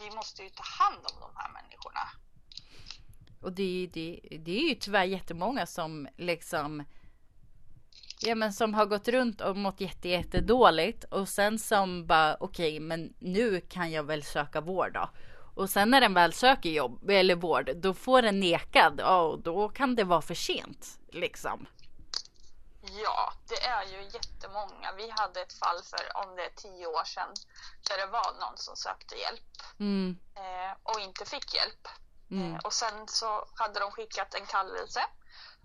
Vi 0.00 0.10
måste 0.10 0.42
ju 0.42 0.50
ta 0.50 0.62
hand 0.62 0.98
om 0.98 1.20
de 1.20 1.30
här 1.34 1.50
människorna. 1.52 2.08
Och 3.42 3.52
det, 3.52 3.90
det, 3.92 4.20
det 4.38 4.58
är 4.58 4.68
ju 4.68 4.74
tyvärr 4.74 5.04
jättemånga 5.04 5.66
som 5.66 6.08
liksom 6.16 6.84
Ja 8.20 8.34
men 8.34 8.52
som 8.52 8.74
har 8.74 8.86
gått 8.86 9.08
runt 9.08 9.40
och 9.40 9.56
mått 9.56 9.80
jätte, 9.80 10.08
jätte 10.08 10.40
dåligt 10.40 11.04
och 11.04 11.28
sen 11.28 11.58
som 11.58 12.06
bara 12.06 12.36
okej 12.40 12.76
okay, 12.76 12.80
men 12.80 13.14
nu 13.18 13.60
kan 13.60 13.90
jag 13.90 14.02
väl 14.02 14.22
söka 14.22 14.60
vård 14.60 14.92
då. 14.92 15.10
Och 15.58 15.70
sen 15.70 15.90
när 15.90 16.00
den 16.00 16.14
väl 16.14 16.32
söker 16.32 16.70
jobb 16.70 17.10
eller 17.10 17.34
vård 17.34 17.70
då 17.76 17.94
får 17.94 18.22
den 18.22 18.40
nekad 18.40 19.00
och 19.00 19.38
då 19.38 19.68
kan 19.68 19.94
det 19.94 20.04
vara 20.04 20.22
för 20.22 20.34
sent 20.34 20.86
liksom. 21.08 21.66
Ja, 23.02 23.32
det 23.48 23.66
är 23.66 23.84
ju 23.84 24.02
jättemånga. 24.02 24.92
Vi 24.96 25.10
hade 25.10 25.40
ett 25.40 25.52
fall 25.52 25.82
för 25.82 26.16
om 26.16 26.36
det 26.36 26.42
är 26.42 26.50
tio 26.50 26.86
år 26.86 27.04
sedan 27.04 27.28
där 27.88 27.98
det 27.98 28.06
var 28.06 28.40
någon 28.40 28.56
som 28.56 28.76
sökte 28.76 29.14
hjälp 29.14 29.56
mm. 29.80 30.18
eh, 30.34 30.76
och 30.82 31.00
inte 31.00 31.24
fick 31.24 31.54
hjälp. 31.54 31.88
Mm. 32.30 32.54
Eh, 32.54 32.60
och 32.64 32.72
sen 32.72 33.08
så 33.08 33.48
hade 33.54 33.80
de 33.80 33.90
skickat 33.90 34.34
en 34.34 34.46
kallelse. 34.46 35.00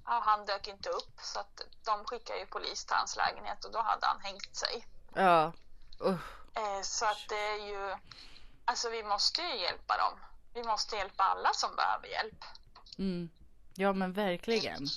Ja, 0.05 0.21
han 0.25 0.45
dök 0.45 0.67
inte 0.67 0.89
upp 0.89 1.19
så 1.21 1.39
att 1.39 1.61
de 1.85 2.05
skickade 2.05 2.39
ju 2.39 2.45
polis 2.45 2.85
till 2.85 2.95
hans 2.95 3.15
lägenhet 3.15 3.65
och 3.65 3.71
då 3.71 3.79
hade 3.79 4.05
han 4.05 4.19
hängt 4.21 4.55
sig. 4.55 4.87
Ja. 5.15 5.53
Uh. 6.05 6.17
Så 6.81 7.05
att 7.05 7.29
det 7.29 7.47
är 7.47 7.67
ju, 7.67 7.95
alltså 8.65 8.89
vi 8.89 9.03
måste 9.03 9.41
ju 9.41 9.61
hjälpa 9.61 9.97
dem. 9.97 10.19
Vi 10.53 10.63
måste 10.63 10.95
hjälpa 10.95 11.23
alla 11.23 11.53
som 11.53 11.75
behöver 11.75 12.07
hjälp. 12.07 12.43
Mm. 12.97 13.29
Ja 13.73 13.93
men 13.93 14.13
verkligen. 14.13 14.87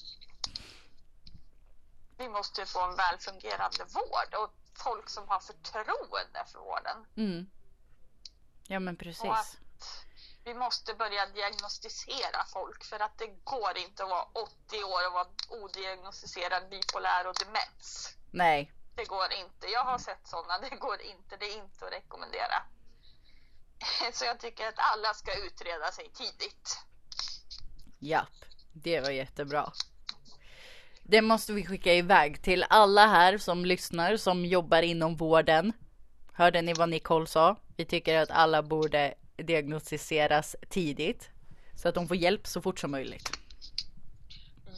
Vi 2.19 2.29
måste 2.29 2.67
få 2.67 2.85
en 2.85 2.97
välfungerande 2.97 3.85
vård 3.85 4.35
och 4.35 4.55
folk 4.85 5.09
som 5.09 5.29
har 5.29 5.41
förtroende 5.41 6.45
för 6.53 6.59
vården. 6.59 7.07
Mm. 7.17 7.51
Ja 8.67 8.81
men 8.81 8.97
precis 8.97 9.59
vi 10.47 10.55
måste 10.55 10.95
börja 10.95 11.27
diagnostisera 11.27 12.45
folk 12.53 12.85
för 12.85 13.01
att 13.01 13.19
det 13.19 13.27
går 13.45 13.79
inte 13.79 14.03
att 14.05 14.11
vara 14.11 14.27
80 14.33 14.85
år 14.85 15.07
och 15.07 15.13
vara 15.13 15.27
odiagnostiserad 15.49 16.69
bipolär 16.69 17.27
och 17.27 17.35
demens. 17.35 18.17
Nej. 18.31 18.73
Det 18.95 19.05
går 19.05 19.33
inte. 19.33 19.67
Jag 19.67 19.85
har 19.85 19.99
sett 19.99 20.29
sådana. 20.29 20.59
Det 20.59 20.77
går 20.77 21.01
inte. 21.01 21.37
Det 21.37 21.47
är 21.47 21.57
inte 21.57 21.87
att 21.87 21.93
rekommendera. 21.93 22.63
Så 24.13 24.25
jag 24.25 24.41
tycker 24.41 24.69
att 24.69 24.75
alla 24.77 25.15
ska 25.15 25.31
utreda 25.47 25.93
sig 25.93 26.11
tidigt. 26.15 26.79
Japp, 27.99 28.45
det 28.73 29.01
var 29.01 29.11
jättebra. 29.11 29.73
Det 31.03 31.23
måste 31.23 31.53
vi 31.53 31.67
skicka 31.67 31.95
iväg 31.95 32.43
till 32.43 32.65
alla 32.69 33.07
här 33.07 33.39
som 33.39 33.65
lyssnar 33.65 34.17
som 34.17 34.45
jobbar 34.45 34.83
inom 34.83 35.17
vården. 35.17 35.73
Hörde 36.33 36.63
ni 36.63 36.73
vad 36.75 36.89
Nicole 36.89 37.27
sa? 37.27 37.57
Vi 37.77 37.85
tycker 37.85 38.19
att 38.19 38.31
alla 38.31 38.63
borde 38.63 39.15
diagnostiseras 39.37 40.57
tidigt 40.71 41.31
så 41.77 41.89
att 41.89 41.95
de 41.95 42.09
får 42.09 42.17
hjälp 42.17 42.47
så 42.47 42.63
fort 42.63 42.79
som 42.79 42.91
möjligt. 42.91 43.31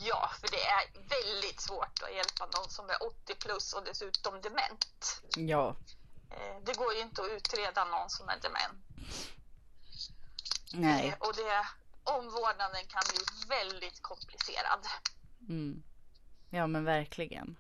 Ja, 0.04 0.30
för 0.40 0.48
det 0.50 0.62
är 0.62 1.08
väldigt 1.08 1.61
svårt 1.61 2.02
att 2.02 2.14
hjälpa 2.14 2.44
någon 2.44 2.70
som 2.70 2.90
är 2.90 3.06
80 3.06 3.34
plus 3.34 3.72
och 3.72 3.84
dessutom 3.84 4.40
dement. 4.40 5.22
Ja. 5.37 5.76
Eh, 6.30 6.56
det 6.62 6.76
går 6.76 6.94
ju 6.94 7.00
inte 7.00 7.22
att 7.22 7.30
utreda 7.30 7.84
någon 7.84 8.10
som 8.10 8.28
är 8.28 8.40
dement. 8.40 8.84
Nej. 10.72 11.08
Eh, 11.08 11.14
och 11.18 11.34
det, 11.36 11.66
omvårdnaden 12.04 12.86
kan 12.88 13.02
bli 13.10 13.48
väldigt 13.48 14.02
komplicerad. 14.02 14.86
Mm. 15.48 15.82
Ja 16.50 16.66
men 16.66 16.84
verkligen. 16.84 17.56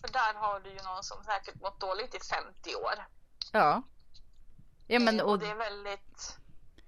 För 0.00 0.08
där 0.12 0.34
har 0.34 0.60
du 0.60 0.70
ju 0.70 0.82
någon 0.82 1.02
som 1.02 1.24
säkert 1.24 1.60
mått 1.60 1.80
dåligt 1.80 2.14
i 2.14 2.20
50 2.20 2.74
år. 2.74 3.06
Ja. 3.52 3.82
Ja, 4.86 4.98
men, 4.98 5.20
och... 5.20 5.30
och 5.30 5.38
det 5.38 5.46
är 5.46 5.54
väldigt, 5.54 6.38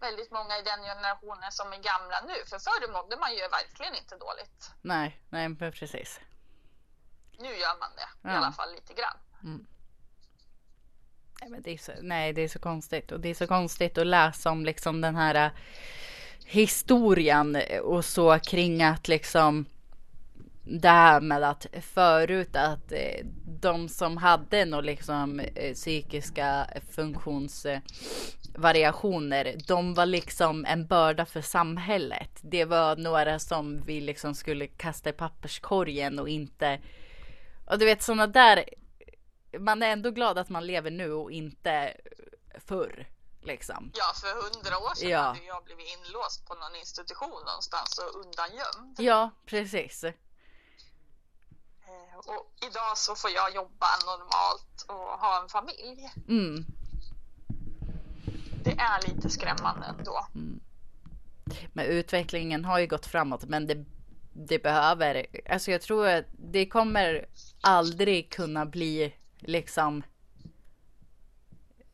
väldigt 0.01 0.31
många 0.31 0.59
i 0.59 0.63
den 0.63 0.83
generationen 0.83 1.53
som 1.53 1.73
är 1.73 1.77
gamla 1.77 2.21
nu. 2.27 2.35
För 2.47 2.59
förr 2.59 2.93
mådde 2.93 3.17
man 3.17 3.35
ju 3.35 3.49
verkligen 3.49 3.95
inte 3.95 4.17
dåligt. 4.17 4.71
Nej, 4.83 5.23
nej 5.31 5.49
men 5.49 5.73
precis. 5.73 6.21
Nu 7.39 7.57
gör 7.57 7.79
man 7.79 7.91
det, 7.97 8.09
ja. 8.23 8.33
i 8.33 8.37
alla 8.37 8.53
fall 8.53 8.73
lite 8.73 8.95
grann. 8.95 9.19
Mm. 9.43 9.67
Nej, 11.49 11.61
det 11.65 11.71
är 11.71 11.79
så, 11.79 11.93
nej, 12.03 12.33
det 12.33 12.43
är 12.43 12.49
så 12.49 12.59
konstigt. 12.59 13.13
Och 13.13 13.21
det 13.21 13.29
är 13.29 13.35
så 13.35 13.47
konstigt 13.47 13.99
att 13.99 14.07
läsa 14.07 14.51
om 14.51 14.65
liksom 14.65 15.01
den 15.01 15.17
här 15.17 15.35
äh, 15.35 15.51
historien 16.45 17.59
och 17.83 18.05
så 18.05 18.39
kring 18.39 18.83
att 18.83 19.09
liksom 19.09 19.67
det 20.65 20.89
här 20.89 21.21
med 21.21 21.43
att 21.43 21.67
förut 21.81 22.57
att 22.57 22.93
eh, 22.93 23.27
de 23.61 23.89
som 23.89 24.17
hade 24.17 24.65
några 24.65 24.83
liksom 24.83 25.41
eh, 25.41 25.75
psykiska 25.75 26.67
funktionsvariationer, 26.91 29.55
de 29.67 29.95
var 29.95 30.07
liksom 30.07 30.65
en 30.65 30.87
börda 30.87 31.27
för 31.27 31.41
samhället. 31.41 32.39
Det 32.43 32.65
var 32.65 32.97
några 32.97 33.39
som 33.39 33.83
vi 33.87 34.01
liksom 34.01 34.35
skulle 34.35 34.67
kasta 34.67 35.11
i 35.11 35.13
papperskorgen 35.13 36.19
och 36.19 36.29
inte. 36.29 36.79
Och 37.65 37.79
du 37.79 37.85
vet 37.85 38.03
sådana 38.03 38.27
där. 38.27 38.65
Man 39.59 39.83
är 39.83 39.93
ändå 39.93 40.11
glad 40.11 40.39
att 40.39 40.49
man 40.49 40.67
lever 40.67 40.91
nu 40.91 41.13
och 41.13 41.33
inte 41.33 41.97
förr. 42.67 43.09
Liksom. 43.45 43.91
Ja, 43.95 44.13
för 44.15 44.43
hundra 44.43 44.79
år 44.79 44.95
sedan 44.95 45.11
ja. 45.11 45.21
hade 45.21 45.45
jag 45.45 45.65
blivit 45.65 45.87
inlåst 45.99 46.47
på 46.47 46.55
någon 46.55 46.75
institution 46.77 47.43
någonstans 47.47 47.99
och 47.99 48.21
undangömd. 48.21 48.97
Ja, 48.99 49.31
precis. 49.47 50.05
Och 52.27 52.53
idag 52.67 52.99
så 52.99 53.15
får 53.15 53.31
jag 53.31 53.55
jobba 53.55 53.87
normalt 54.07 54.85
och 54.89 54.95
ha 54.95 55.43
en 55.43 55.49
familj. 55.49 56.13
Mm. 56.29 56.67
Det 58.65 58.73
är 58.79 59.09
lite 59.09 59.31
skrämmande 59.31 59.87
ändå. 59.87 60.27
Mm. 60.35 60.61
Men 61.73 61.87
utvecklingen 61.87 62.65
har 62.65 62.79
ju 62.79 62.87
gått 62.87 63.07
framåt 63.07 63.45
men 63.45 63.67
det, 63.67 63.85
det 64.33 64.59
behöver, 64.59 65.27
alltså 65.51 65.71
jag 65.71 65.83
tror 65.83 66.09
att 66.09 66.25
det 66.33 66.67
kommer 66.67 67.27
aldrig 67.61 68.33
kunna 68.33 68.67
bli 68.67 69.15
liksom 69.43 70.03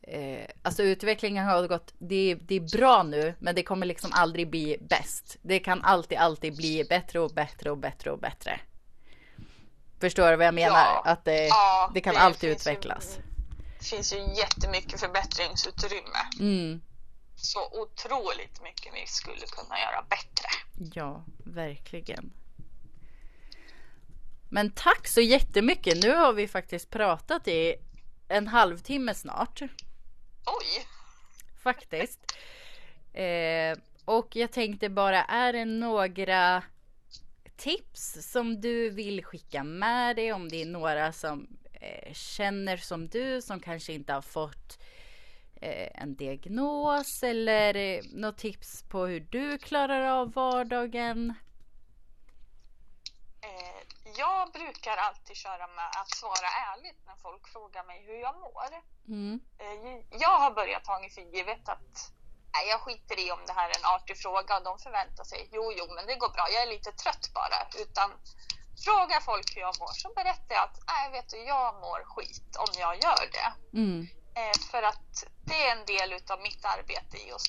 eh, 0.01 0.45
Alltså 0.61 0.83
utvecklingen 0.83 1.45
har 1.45 1.67
gått, 1.67 1.93
det, 1.97 2.37
det 2.41 2.55
är 2.55 2.77
bra 2.77 3.03
nu 3.03 3.33
men 3.39 3.55
det 3.55 3.63
kommer 3.63 3.85
liksom 3.85 4.11
aldrig 4.13 4.49
bli 4.49 4.77
bäst. 4.81 5.37
Det 5.41 5.59
kan 5.59 5.83
alltid, 5.83 6.17
alltid 6.17 6.55
bli 6.55 6.85
bättre 6.89 7.19
och 7.19 7.31
bättre 7.31 7.71
och 7.71 7.77
bättre 7.77 8.11
och 8.11 8.19
bättre. 8.19 8.59
Förstår 9.99 10.31
du 10.31 10.35
vad 10.35 10.45
jag 10.45 10.53
menar? 10.53 10.85
Ja, 10.85 11.01
att 11.05 11.25
det, 11.25 11.47
ja, 11.47 11.91
det 11.93 12.01
kan 12.01 12.13
det 12.13 12.19
alltid 12.19 12.49
utvecklas. 12.49 13.17
Ju, 13.17 13.23
det 13.79 13.85
finns 13.85 14.13
ju 14.13 14.17
jättemycket 14.17 14.99
förbättringsutrymme. 14.99 16.19
Mm. 16.39 16.81
Så 17.35 17.59
otroligt 17.81 18.61
mycket 18.63 18.93
vi 18.93 19.07
skulle 19.07 19.45
kunna 19.47 19.79
göra 19.79 20.05
bättre. 20.09 20.49
Ja, 20.93 21.25
verkligen. 21.45 22.33
Men 24.49 24.71
tack 24.71 25.07
så 25.07 25.21
jättemycket. 25.21 26.03
Nu 26.03 26.15
har 26.15 26.33
vi 26.33 26.47
faktiskt 26.47 26.89
pratat 26.89 27.47
i 27.47 27.75
en 28.27 28.47
halvtimme 28.47 29.13
snart. 29.13 29.61
Oj! 30.45 30.85
Faktiskt. 31.63 32.19
Eh, 33.13 33.77
och 34.05 34.35
jag 34.35 34.51
tänkte 34.51 34.89
bara, 34.89 35.23
är 35.23 35.53
det 35.53 35.65
några 35.65 36.63
tips 37.57 38.31
som 38.31 38.61
du 38.61 38.89
vill 38.89 39.25
skicka 39.25 39.63
med 39.63 40.15
dig 40.15 40.33
om 40.33 40.49
det 40.49 40.61
är 40.61 40.65
några 40.65 41.11
som 41.11 41.47
eh, 41.73 42.13
känner 42.13 42.77
som 42.77 43.07
du 43.07 43.41
som 43.41 43.59
kanske 43.59 43.93
inte 43.93 44.13
har 44.13 44.21
fått 44.21 44.79
eh, 45.61 46.01
en 46.01 46.15
diagnos 46.15 47.23
eller 47.23 47.75
eh, 47.75 48.01
något 48.13 48.37
tips 48.37 48.83
på 48.83 49.05
hur 49.05 49.19
du 49.19 49.57
klarar 49.57 50.01
av 50.01 50.33
vardagen? 50.33 51.33
Eh, 53.41 53.78
jag 54.19 54.51
brukar 54.51 54.97
alltid 54.97 55.35
köra 55.35 55.67
med 55.77 55.89
att 55.99 56.11
svara 56.21 56.49
ärligt 56.71 56.99
när 57.07 57.17
folk 57.25 57.43
frågar 57.53 57.83
mig 57.83 57.99
hur 58.07 58.19
jag 58.27 58.35
mår. 58.45 58.69
Mm. 59.07 59.39
Eh, 59.63 60.19
jag 60.23 60.35
har 60.43 60.51
börjat 60.51 60.83
ta 60.83 60.95
för 61.15 61.21
givet 61.35 61.69
att 61.69 62.11
nej, 62.53 62.67
jag 62.71 62.79
skiter 62.81 63.19
i 63.25 63.31
om 63.31 63.43
det 63.47 63.53
här 63.53 63.69
är 63.69 63.77
en 63.79 63.91
artig 63.95 64.17
fråga 64.17 64.57
och 64.57 64.63
de 64.63 64.79
förväntar 64.79 65.23
sig, 65.23 65.49
jo, 65.51 65.73
jo, 65.77 65.85
men 65.95 66.05
det 66.05 66.15
går 66.15 66.29
bra, 66.29 66.45
jag 66.53 66.63
är 66.63 66.71
lite 66.75 66.91
trött 66.91 67.25
bara. 67.33 67.59
Utan 67.83 68.09
frågar 68.85 69.19
folk 69.19 69.55
hur 69.55 69.61
jag 69.61 69.75
mår 69.79 69.93
så 70.03 70.09
berättar 70.19 70.55
jag 70.55 70.63
att, 70.63 70.79
nej, 70.87 71.11
vet 71.11 71.29
du, 71.29 71.37
jag 71.37 71.75
mår 71.75 72.01
skit 72.13 72.55
om 72.65 72.71
jag 72.83 72.95
gör 73.03 73.25
det. 73.37 73.49
Mm. 73.77 74.07
Eh, 74.35 74.57
för 74.71 74.83
att 74.83 75.13
det 75.49 75.67
är 75.67 75.71
en 75.77 75.85
del 75.85 76.13
av 76.33 76.41
mitt 76.41 76.65
arbete 76.65 77.17
i 77.17 77.31
att 77.31 77.41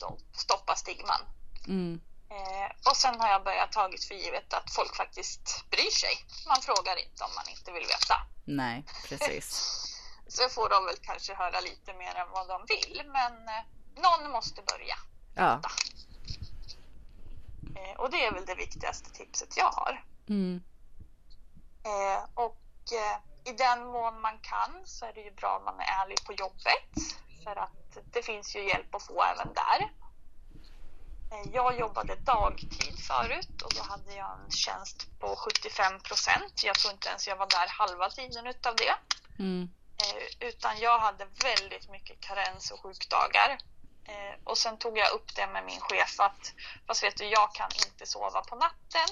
stoppa 0.45 0.75
stigman. 0.77 1.23
Mm. 1.69 2.01
Eh, 2.31 2.91
och 2.91 2.97
sen 2.97 3.21
har 3.21 3.29
jag 3.29 3.45
börjat 3.45 3.73
tagit 3.73 4.05
för 4.05 4.15
givet 4.15 4.55
att 4.55 4.75
folk 4.75 4.97
faktiskt 4.97 5.71
bryr 5.71 5.91
sig. 5.91 6.15
Man 6.47 6.63
frågar 6.63 6.97
inte 7.05 7.25
om 7.25 7.31
man 7.35 7.49
inte 7.49 7.73
vill 7.73 7.87
veta. 7.87 8.15
Nej, 8.45 8.85
precis. 9.09 9.47
Så 10.29 10.49
får 10.49 10.69
de 10.69 10.85
väl 10.85 10.97
kanske 11.03 11.35
höra 11.35 11.61
lite 11.61 11.95
mer 11.95 12.15
än 12.15 12.31
vad 12.31 12.49
de 12.49 12.67
vill. 12.69 13.03
Men 13.07 13.33
eh, 13.49 13.65
någon 13.95 14.31
måste 14.31 14.63
börja. 14.63 14.97
Ja. 15.35 15.61
Eh, 17.77 18.01
och 18.01 18.11
det 18.11 18.25
är 18.25 18.33
väl 18.33 18.47
det 18.47 18.55
viktigaste 18.55 19.11
tipset 19.11 19.57
jag 19.57 19.71
har. 19.71 20.05
Mm. 20.29 20.63
Och 22.35 22.61
i 23.45 23.53
den 23.53 23.87
mån 23.87 24.21
man 24.21 24.39
kan 24.39 24.83
så 24.85 25.07
är 25.07 25.13
det 25.13 25.21
ju 25.21 25.31
bra 25.31 25.57
om 25.59 25.65
man 25.65 25.81
är 25.81 26.03
ärlig 26.03 26.25
på 26.25 26.33
jobbet. 26.33 27.17
För 27.45 27.57
att 27.57 27.99
det 28.13 28.23
finns 28.23 28.57
ju 28.57 28.69
hjälp 28.69 28.95
att 28.95 29.03
få 29.03 29.23
även 29.23 29.55
där. 29.55 30.00
Eh, 31.31 31.51
jag 31.53 31.79
jobbade 31.79 32.17
dagtid 32.17 32.99
förut 32.99 33.63
och 33.63 33.75
då 33.75 33.83
hade 33.83 34.15
jag 34.15 34.39
en 34.45 34.51
tjänst 34.51 35.21
på 35.21 35.37
75 35.37 36.01
procent. 36.01 36.65
Jag 36.65 36.79
tror 36.79 36.93
inte 36.93 37.09
ens 37.09 37.29
jag 37.29 37.37
var 37.37 37.47
där 37.47 37.69
halva 37.69 38.11
tiden 38.11 38.47
utav 38.47 38.77
det. 38.77 38.95
Mm. 39.39 39.71
Eh, 40.03 40.49
utan 40.49 40.79
jag 40.79 40.99
hade 40.99 41.27
väldigt 41.43 41.91
mycket 41.91 42.21
karens 42.21 42.71
och 42.71 42.81
sjukdagar. 42.81 43.59
Eh, 44.05 44.35
och 44.45 44.59
sen 44.59 44.79
tog 44.79 44.99
jag 44.99 45.13
upp 45.13 45.37
det 45.37 45.47
med 45.47 45.65
min 45.65 45.81
chef 45.81 46.21
att 46.21 46.53
fast 46.87 47.03
vet 47.03 47.17
du, 47.17 47.25
jag 47.25 47.55
kan 47.55 47.71
inte 47.87 48.07
sova 48.07 48.41
på 48.41 48.57
natten. 48.57 49.09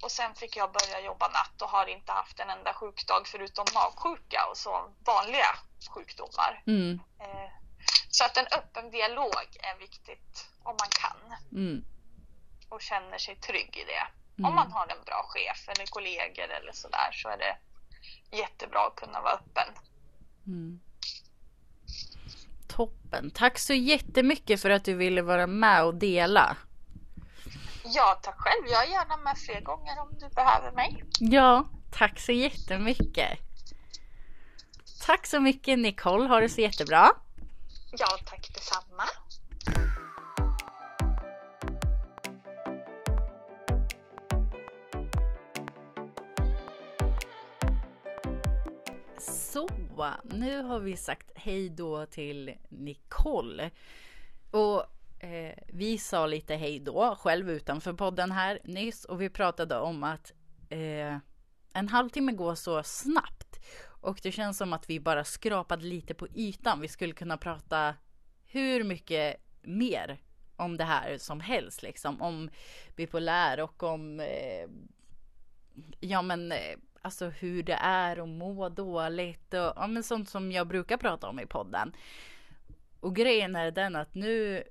Och 0.00 0.12
sen 0.12 0.34
fick 0.34 0.56
jag 0.56 0.72
börja 0.72 1.00
jobba 1.00 1.28
natt 1.28 1.62
och 1.62 1.68
har 1.68 1.86
inte 1.86 2.12
haft 2.12 2.40
en 2.40 2.50
enda 2.50 2.74
sjukdag 2.74 3.22
förutom 3.26 3.66
magsjuka 3.74 4.46
och 4.50 4.56
så 4.56 4.90
vanliga 5.04 5.56
sjukdomar. 5.94 6.62
Mm. 6.66 7.00
Så 8.10 8.24
att 8.24 8.36
en 8.36 8.46
öppen 8.46 8.90
dialog 8.90 9.46
är 9.60 9.78
viktigt 9.78 10.48
om 10.64 10.76
man 10.80 10.88
kan 11.00 11.38
Mm. 11.52 11.84
och 12.68 12.80
känner 12.82 13.18
sig 13.18 13.36
trygg 13.36 13.76
i 13.76 13.84
det. 13.84 14.06
Mm. 14.38 14.48
Om 14.48 14.54
man 14.54 14.72
har 14.72 14.86
en 14.86 15.04
bra 15.04 15.24
chef 15.28 15.68
eller 15.68 15.86
kollegor 15.86 16.48
eller 16.50 16.72
sådär 16.72 17.10
så 17.12 17.28
är 17.28 17.38
det 17.38 17.56
jättebra 18.36 18.86
att 18.86 18.96
kunna 18.96 19.20
vara 19.20 19.32
öppen. 19.32 19.68
Mm. 20.46 20.80
Toppen. 22.68 23.30
Tack 23.30 23.58
så 23.58 23.74
jättemycket 23.74 24.60
för 24.62 24.70
att 24.70 24.84
du 24.84 24.94
ville 24.94 25.22
vara 25.22 25.46
med 25.46 25.84
och 25.84 25.94
dela. 25.94 26.56
Ja, 27.84 28.20
tack 28.22 28.38
själv. 28.38 28.66
Jag 28.66 28.84
är 28.84 28.88
gärna 28.90 29.16
med 29.16 29.38
fler 29.38 29.60
gånger 29.60 30.00
om 30.00 30.08
du 30.20 30.28
behöver 30.28 30.72
mig. 30.72 31.04
Ja, 31.20 31.68
tack 31.92 32.20
så 32.20 32.32
jättemycket. 32.32 33.38
Tack 35.06 35.26
så 35.26 35.40
mycket 35.40 35.78
Nicole. 35.78 36.28
Ha 36.28 36.40
det 36.40 36.48
så 36.48 36.60
jättebra. 36.60 37.10
Ja, 37.92 38.06
tack 38.26 38.50
detsamma. 38.54 39.04
Så, 49.54 49.68
nu 50.24 50.62
har 50.62 50.80
vi 50.80 50.96
sagt 50.96 51.30
hej 51.34 51.68
då 51.68 52.06
till 52.06 52.54
Nicole. 52.68 53.70
Och 54.50 54.84
eh, 55.24 55.54
vi 55.66 55.98
sa 55.98 56.26
lite 56.26 56.54
hej 56.54 56.80
då 56.80 57.16
själv 57.18 57.50
utanför 57.50 57.92
podden 57.92 58.32
här 58.32 58.58
nyss 58.64 59.04
och 59.04 59.20
vi 59.20 59.30
pratade 59.30 59.78
om 59.78 60.04
att 60.04 60.32
eh, 60.68 61.16
en 61.72 61.88
halvtimme 61.88 62.32
går 62.32 62.54
så 62.54 62.82
snabbt 62.82 63.60
och 64.00 64.20
det 64.22 64.32
känns 64.32 64.58
som 64.58 64.72
att 64.72 64.90
vi 64.90 65.00
bara 65.00 65.24
skrapade 65.24 65.84
lite 65.84 66.14
på 66.14 66.28
ytan. 66.34 66.80
Vi 66.80 66.88
skulle 66.88 67.14
kunna 67.14 67.36
prata 67.36 67.94
hur 68.44 68.84
mycket 68.84 69.36
mer 69.62 70.20
om 70.56 70.76
det 70.76 70.84
här 70.84 71.18
som 71.18 71.40
helst 71.40 71.82
liksom 71.82 72.22
om 72.22 72.50
bipolär 72.96 73.60
och 73.60 73.82
om 73.82 74.20
eh, 74.20 74.68
ja 76.00 76.22
men 76.22 76.52
eh, 76.52 76.76
alltså 77.04 77.28
hur 77.28 77.62
det 77.62 77.78
är 77.80 78.18
att 78.18 78.28
må 78.28 78.68
dåligt 78.68 79.54
och 79.54 79.72
ja, 79.76 79.86
men 79.86 80.02
sånt 80.02 80.28
som 80.28 80.52
jag 80.52 80.66
brukar 80.68 80.96
prata 80.96 81.28
om 81.28 81.40
i 81.40 81.46
podden. 81.46 81.92
Och 83.00 83.16
grejen 83.16 83.56
är 83.56 83.70
den 83.70 83.96
att 83.96 84.14
nu 84.14 84.64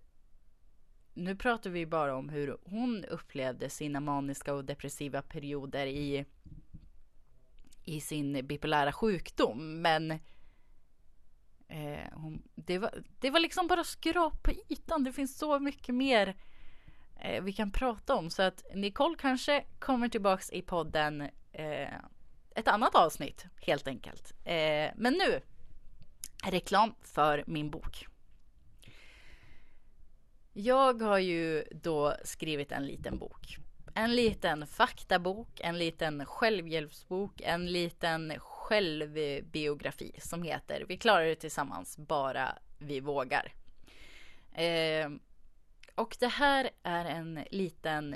nu 1.13 1.35
pratar 1.35 1.69
vi 1.69 1.85
bara 1.85 2.15
om 2.15 2.29
hur 2.29 2.57
hon 2.63 3.05
upplevde 3.05 3.69
sina 3.69 3.99
maniska 3.99 4.53
och 4.53 4.65
depressiva 4.65 5.21
perioder 5.21 5.85
i 5.85 6.25
i 7.83 8.01
sin 8.01 8.47
bipolära 8.47 8.91
sjukdom. 8.91 9.81
Men 9.81 10.11
eh, 11.67 12.11
hon, 12.13 12.43
det, 12.55 12.77
var, 12.77 13.03
det 13.19 13.29
var 13.29 13.39
liksom 13.39 13.67
bara 13.67 13.83
skrap 13.83 14.43
på 14.43 14.51
ytan. 14.69 15.03
Det 15.03 15.13
finns 15.13 15.37
så 15.37 15.59
mycket 15.59 15.95
mer 15.95 16.35
eh, 17.19 17.43
vi 17.43 17.53
kan 17.53 17.71
prata 17.71 18.15
om. 18.15 18.29
Så 18.29 18.41
att 18.43 18.63
Nicole 18.73 19.15
kanske 19.19 19.65
kommer 19.79 20.09
tillbaks 20.09 20.51
i 20.51 20.61
podden 20.61 21.21
eh, 21.51 21.93
ett 22.55 22.67
annat 22.67 22.95
avsnitt 22.95 23.45
helt 23.61 23.87
enkelt. 23.87 24.33
Eh, 24.45 24.91
men 24.95 25.13
nu 25.13 25.41
reklam 26.43 26.95
för 27.01 27.43
min 27.47 27.69
bok. 27.69 28.07
Jag 30.53 31.01
har 31.01 31.17
ju 31.17 31.63
då 31.71 32.15
skrivit 32.23 32.71
en 32.71 32.85
liten 32.85 33.17
bok. 33.17 33.57
En 33.95 34.15
liten 34.15 34.67
faktabok, 34.67 35.59
en 35.59 35.77
liten 35.77 36.25
självhjälpsbok, 36.25 37.41
en 37.41 37.71
liten 37.71 38.33
självbiografi 38.39 40.15
som 40.19 40.43
heter 40.43 40.85
Vi 40.87 40.97
klarar 40.97 41.25
det 41.25 41.35
tillsammans, 41.35 41.97
bara 41.97 42.57
vi 42.77 42.99
vågar. 42.99 43.53
Eh, 44.53 45.09
och 45.95 46.17
det 46.19 46.27
här 46.27 46.69
är 46.83 47.05
en 47.05 47.39
liten 47.49 48.15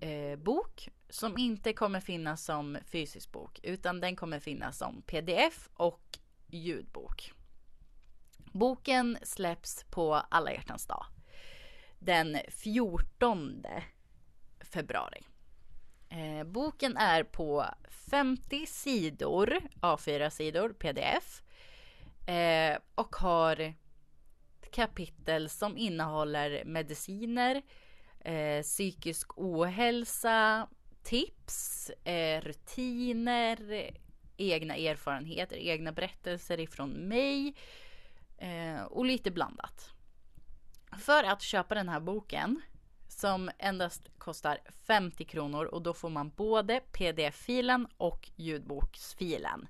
eh, 0.00 0.36
bok 0.36 0.88
som 1.08 1.38
inte 1.38 1.72
kommer 1.72 2.00
finnas 2.00 2.44
som 2.44 2.78
fysisk 2.86 3.32
bok 3.32 3.60
utan 3.62 4.00
den 4.00 4.16
kommer 4.16 4.40
finnas 4.40 4.78
som 4.78 5.02
pdf 5.02 5.68
och 5.74 6.18
ljudbok. 6.46 7.32
Boken 8.52 9.18
släpps 9.22 9.84
på 9.90 10.14
alla 10.14 10.52
hjärtans 10.52 10.86
dag 10.86 11.06
den 11.98 12.38
14 12.48 13.64
februari. 14.60 15.22
Eh, 16.08 16.44
boken 16.44 16.96
är 16.96 17.22
på 17.22 17.66
50 17.88 18.66
sidor, 18.66 19.60
A4-sidor, 19.80 20.72
pdf. 20.72 21.42
Eh, 22.28 22.78
och 22.94 23.16
har 23.16 23.74
kapitel 24.72 25.48
som 25.48 25.76
innehåller 25.76 26.64
mediciner, 26.64 27.62
eh, 28.20 28.62
psykisk 28.62 29.38
ohälsa, 29.38 30.68
tips, 31.08 31.90
eh, 32.04 32.40
rutiner, 32.40 33.90
egna 34.36 34.76
erfarenheter, 34.76 35.56
egna 35.56 35.92
berättelser 35.92 36.60
ifrån 36.60 36.90
mig 36.90 37.54
eh, 38.38 38.82
och 38.82 39.04
lite 39.04 39.30
blandat. 39.30 39.90
För 40.98 41.24
att 41.24 41.42
köpa 41.42 41.74
den 41.74 41.88
här 41.88 42.00
boken 42.00 42.60
som 43.08 43.50
endast 43.58 44.08
kostar 44.18 44.58
50 44.86 45.24
kronor 45.24 45.64
och 45.64 45.82
då 45.82 45.94
får 45.94 46.10
man 46.10 46.30
både 46.30 46.80
pdf-filen 46.80 47.88
och 47.96 48.30
ljudboksfilen. 48.36 49.68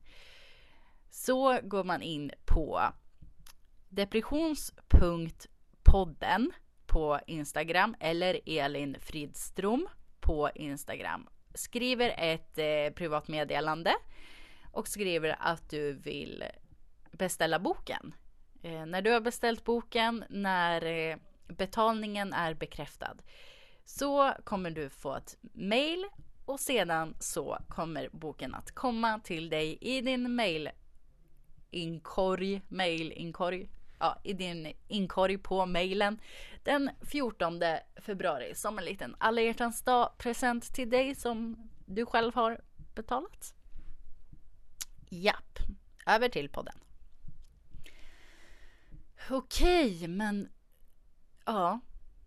Så 1.11 1.61
går 1.63 1.85
man 1.85 2.03
in 2.03 2.31
på 2.45 2.81
depressions.podden 3.89 6.53
på 6.87 7.21
Instagram 7.27 7.97
eller 8.01 8.41
Elin 8.47 8.97
Fridström 9.01 9.89
på 10.29 10.51
Instagram. 10.55 11.29
Skriver 11.55 12.15
ett 12.19 12.59
eh, 12.59 12.95
privat 12.95 13.29
meddelande 13.29 13.95
och 14.73 14.89
skriver 14.89 15.37
att 15.41 15.71
du 15.71 15.93
vill 15.93 16.45
beställa 17.13 17.59
boken. 17.59 18.15
Eh, 18.63 18.87
när 18.87 19.03
du 19.03 19.11
har 19.11 19.21
beställt 19.21 19.65
boken, 19.65 20.25
när 20.29 20.85
eh, 20.85 21.17
betalningen 21.47 22.33
är 22.33 22.55
bekräftad, 22.55 23.17
så 23.85 24.33
kommer 24.45 24.71
du 24.71 24.91
få 24.91 25.17
ett 25.17 25.37
mail 25.53 26.05
och 26.45 26.61
sedan 26.61 27.17
så 27.21 27.59
kommer 27.69 28.09
boken 28.13 28.55
att 28.55 28.75
komma 28.75 29.21
till 29.25 29.49
dig 29.49 29.79
i 29.81 30.01
din 30.01 30.35
mail 30.35 30.71
inkorg, 31.71 32.63
mailinkorg, 32.69 33.69
ja, 33.99 34.21
i 34.25 34.33
din 34.33 34.73
inkorg 34.89 35.39
på 35.39 35.67
mejlen 35.67 36.21
den 36.65 36.91
14 37.03 37.61
februari 37.97 38.55
som 38.55 38.79
en 38.79 38.85
liten 38.85 39.17
alla 39.19 39.41
hjärtans 39.41 39.83
dag 39.83 40.19
present 40.19 40.75
till 40.75 40.91
dig 40.91 41.15
som 41.15 41.71
du 41.87 42.07
själv 42.07 42.35
har 42.35 42.61
betalat. 42.95 43.55
Japp, 45.09 45.59
över 46.07 46.29
till 46.29 46.49
podden. 46.49 46.75
Okej, 49.31 50.09
men 50.09 50.49
ja, 51.45 51.81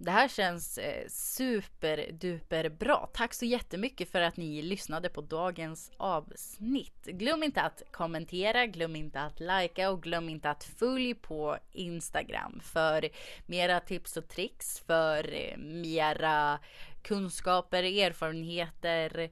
det 0.03 0.11
här 0.11 0.27
känns 0.27 0.77
eh, 0.77 1.07
superduper 1.07 2.69
bra. 2.69 3.09
Tack 3.13 3.33
så 3.33 3.45
jättemycket 3.45 4.11
för 4.11 4.21
att 4.21 4.37
ni 4.37 4.61
lyssnade 4.61 5.09
på 5.09 5.21
dagens 5.21 5.91
avsnitt. 5.97 7.05
Glöm 7.05 7.43
inte 7.43 7.61
att 7.61 7.83
kommentera, 7.91 8.65
glöm 8.65 8.95
inte 8.95 9.21
att 9.21 9.39
likea 9.39 9.89
och 9.89 10.03
glöm 10.03 10.29
inte 10.29 10.49
att 10.49 10.63
följ 10.63 11.13
på 11.13 11.57
Instagram 11.71 12.59
för 12.63 13.09
mera 13.45 13.79
tips 13.79 14.17
och 14.17 14.27
tricks, 14.27 14.79
för 14.79 15.33
eh, 15.33 15.57
mera 15.57 16.59
kunskaper, 17.01 17.83
erfarenheter, 17.83 19.29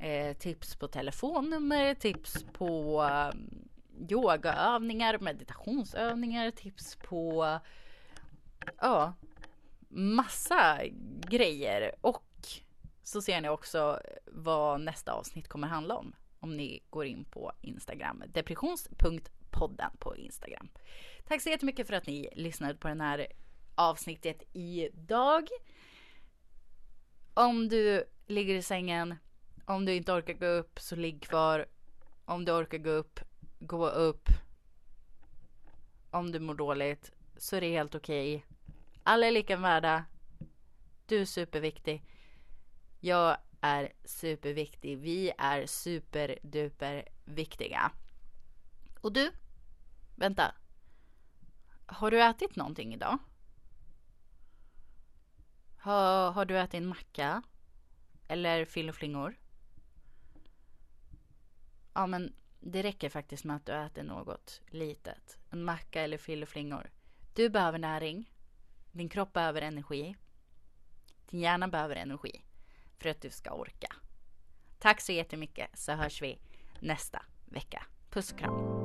eh, 0.00 0.36
tips 0.36 0.76
på 0.76 0.88
telefonnummer, 0.88 1.94
tips 1.94 2.44
på 2.52 3.02
eh, 3.02 3.38
yogaövningar, 4.10 5.18
meditationsövningar, 5.18 6.50
tips 6.50 6.96
på 6.96 7.58
ja, 8.80 9.14
massa 9.90 10.80
grejer. 11.30 11.94
Och 12.00 12.46
så 13.02 13.22
ser 13.22 13.40
ni 13.40 13.48
också 13.48 14.00
vad 14.26 14.80
nästa 14.80 15.12
avsnitt 15.12 15.48
kommer 15.48 15.68
handla 15.68 15.96
om. 15.96 16.16
Om 16.40 16.56
ni 16.56 16.82
går 16.90 17.06
in 17.06 17.24
på 17.24 17.52
Instagram. 17.60 18.22
Depressions.podden 18.26 19.90
på 19.98 20.16
Instagram. 20.16 20.68
Tack 21.26 21.42
så 21.42 21.48
jättemycket 21.48 21.86
för 21.86 21.94
att 21.94 22.06
ni 22.06 22.28
lyssnade 22.32 22.74
på 22.74 22.88
den 22.88 23.00
här 23.00 23.26
avsnittet 23.74 24.42
idag. 24.52 25.48
Om 27.34 27.68
du 27.68 28.04
ligger 28.26 28.54
i 28.54 28.62
sängen, 28.62 29.16
om 29.64 29.84
du 29.84 29.94
inte 29.94 30.12
orkar 30.12 30.34
gå 30.34 30.46
upp 30.46 30.80
så 30.80 30.96
ligg 30.96 31.22
kvar. 31.22 31.66
Om 32.24 32.44
du 32.44 32.52
orkar 32.52 32.78
gå 32.78 32.90
upp, 32.90 33.20
gå 33.58 33.88
upp. 33.88 34.28
Om 36.10 36.32
du 36.32 36.40
mår 36.40 36.54
dåligt 36.54 37.12
så 37.36 37.56
är 37.56 37.60
det 37.60 37.70
helt 37.70 37.94
okej. 37.94 38.36
Okay. 38.36 38.46
Alla 39.10 39.26
är 39.26 39.30
lika 39.30 39.56
värda. 39.56 40.04
Du 41.06 41.20
är 41.20 41.24
superviktig. 41.24 42.04
Jag 43.00 43.36
är 43.60 43.92
superviktig. 44.04 44.98
Vi 44.98 45.32
är 45.38 45.66
superduper 45.66 47.08
viktiga. 47.24 47.92
Och 49.00 49.12
du? 49.12 49.32
Vänta. 50.16 50.54
Har 51.86 52.10
du 52.10 52.22
ätit 52.22 52.56
någonting 52.56 52.94
idag? 52.94 53.18
Har, 55.76 56.32
har 56.32 56.44
du 56.44 56.58
ätit 56.58 56.74
en 56.74 56.86
macka? 56.86 57.42
Eller 58.28 58.64
fill 58.64 58.88
och 58.88 58.94
flingor? 58.94 59.34
Ja, 61.94 62.06
men 62.06 62.34
det 62.60 62.82
räcker 62.82 63.08
faktiskt 63.08 63.44
med 63.44 63.56
att 63.56 63.66
du 63.66 63.72
äter 63.72 64.02
något 64.02 64.62
litet. 64.66 65.38
En 65.50 65.64
macka 65.64 66.02
eller 66.02 66.18
fill 66.18 66.42
och 66.42 66.48
flingor. 66.48 66.90
Du 67.34 67.48
behöver 67.48 67.78
näring. 67.78 68.30
Din 68.92 69.08
kropp 69.08 69.32
behöver 69.32 69.62
energi. 69.62 70.16
Din 71.30 71.40
hjärna 71.40 71.68
behöver 71.68 71.96
energi 71.96 72.44
för 72.98 73.08
att 73.08 73.20
du 73.20 73.30
ska 73.30 73.50
orka. 73.50 73.96
Tack 74.78 75.00
så 75.00 75.12
jättemycket 75.12 75.78
så 75.78 75.92
hörs 75.92 76.22
vi 76.22 76.38
nästa 76.80 77.22
vecka. 77.44 77.86
Puss 78.10 78.32
och 78.32 78.38
kram. 78.38 78.79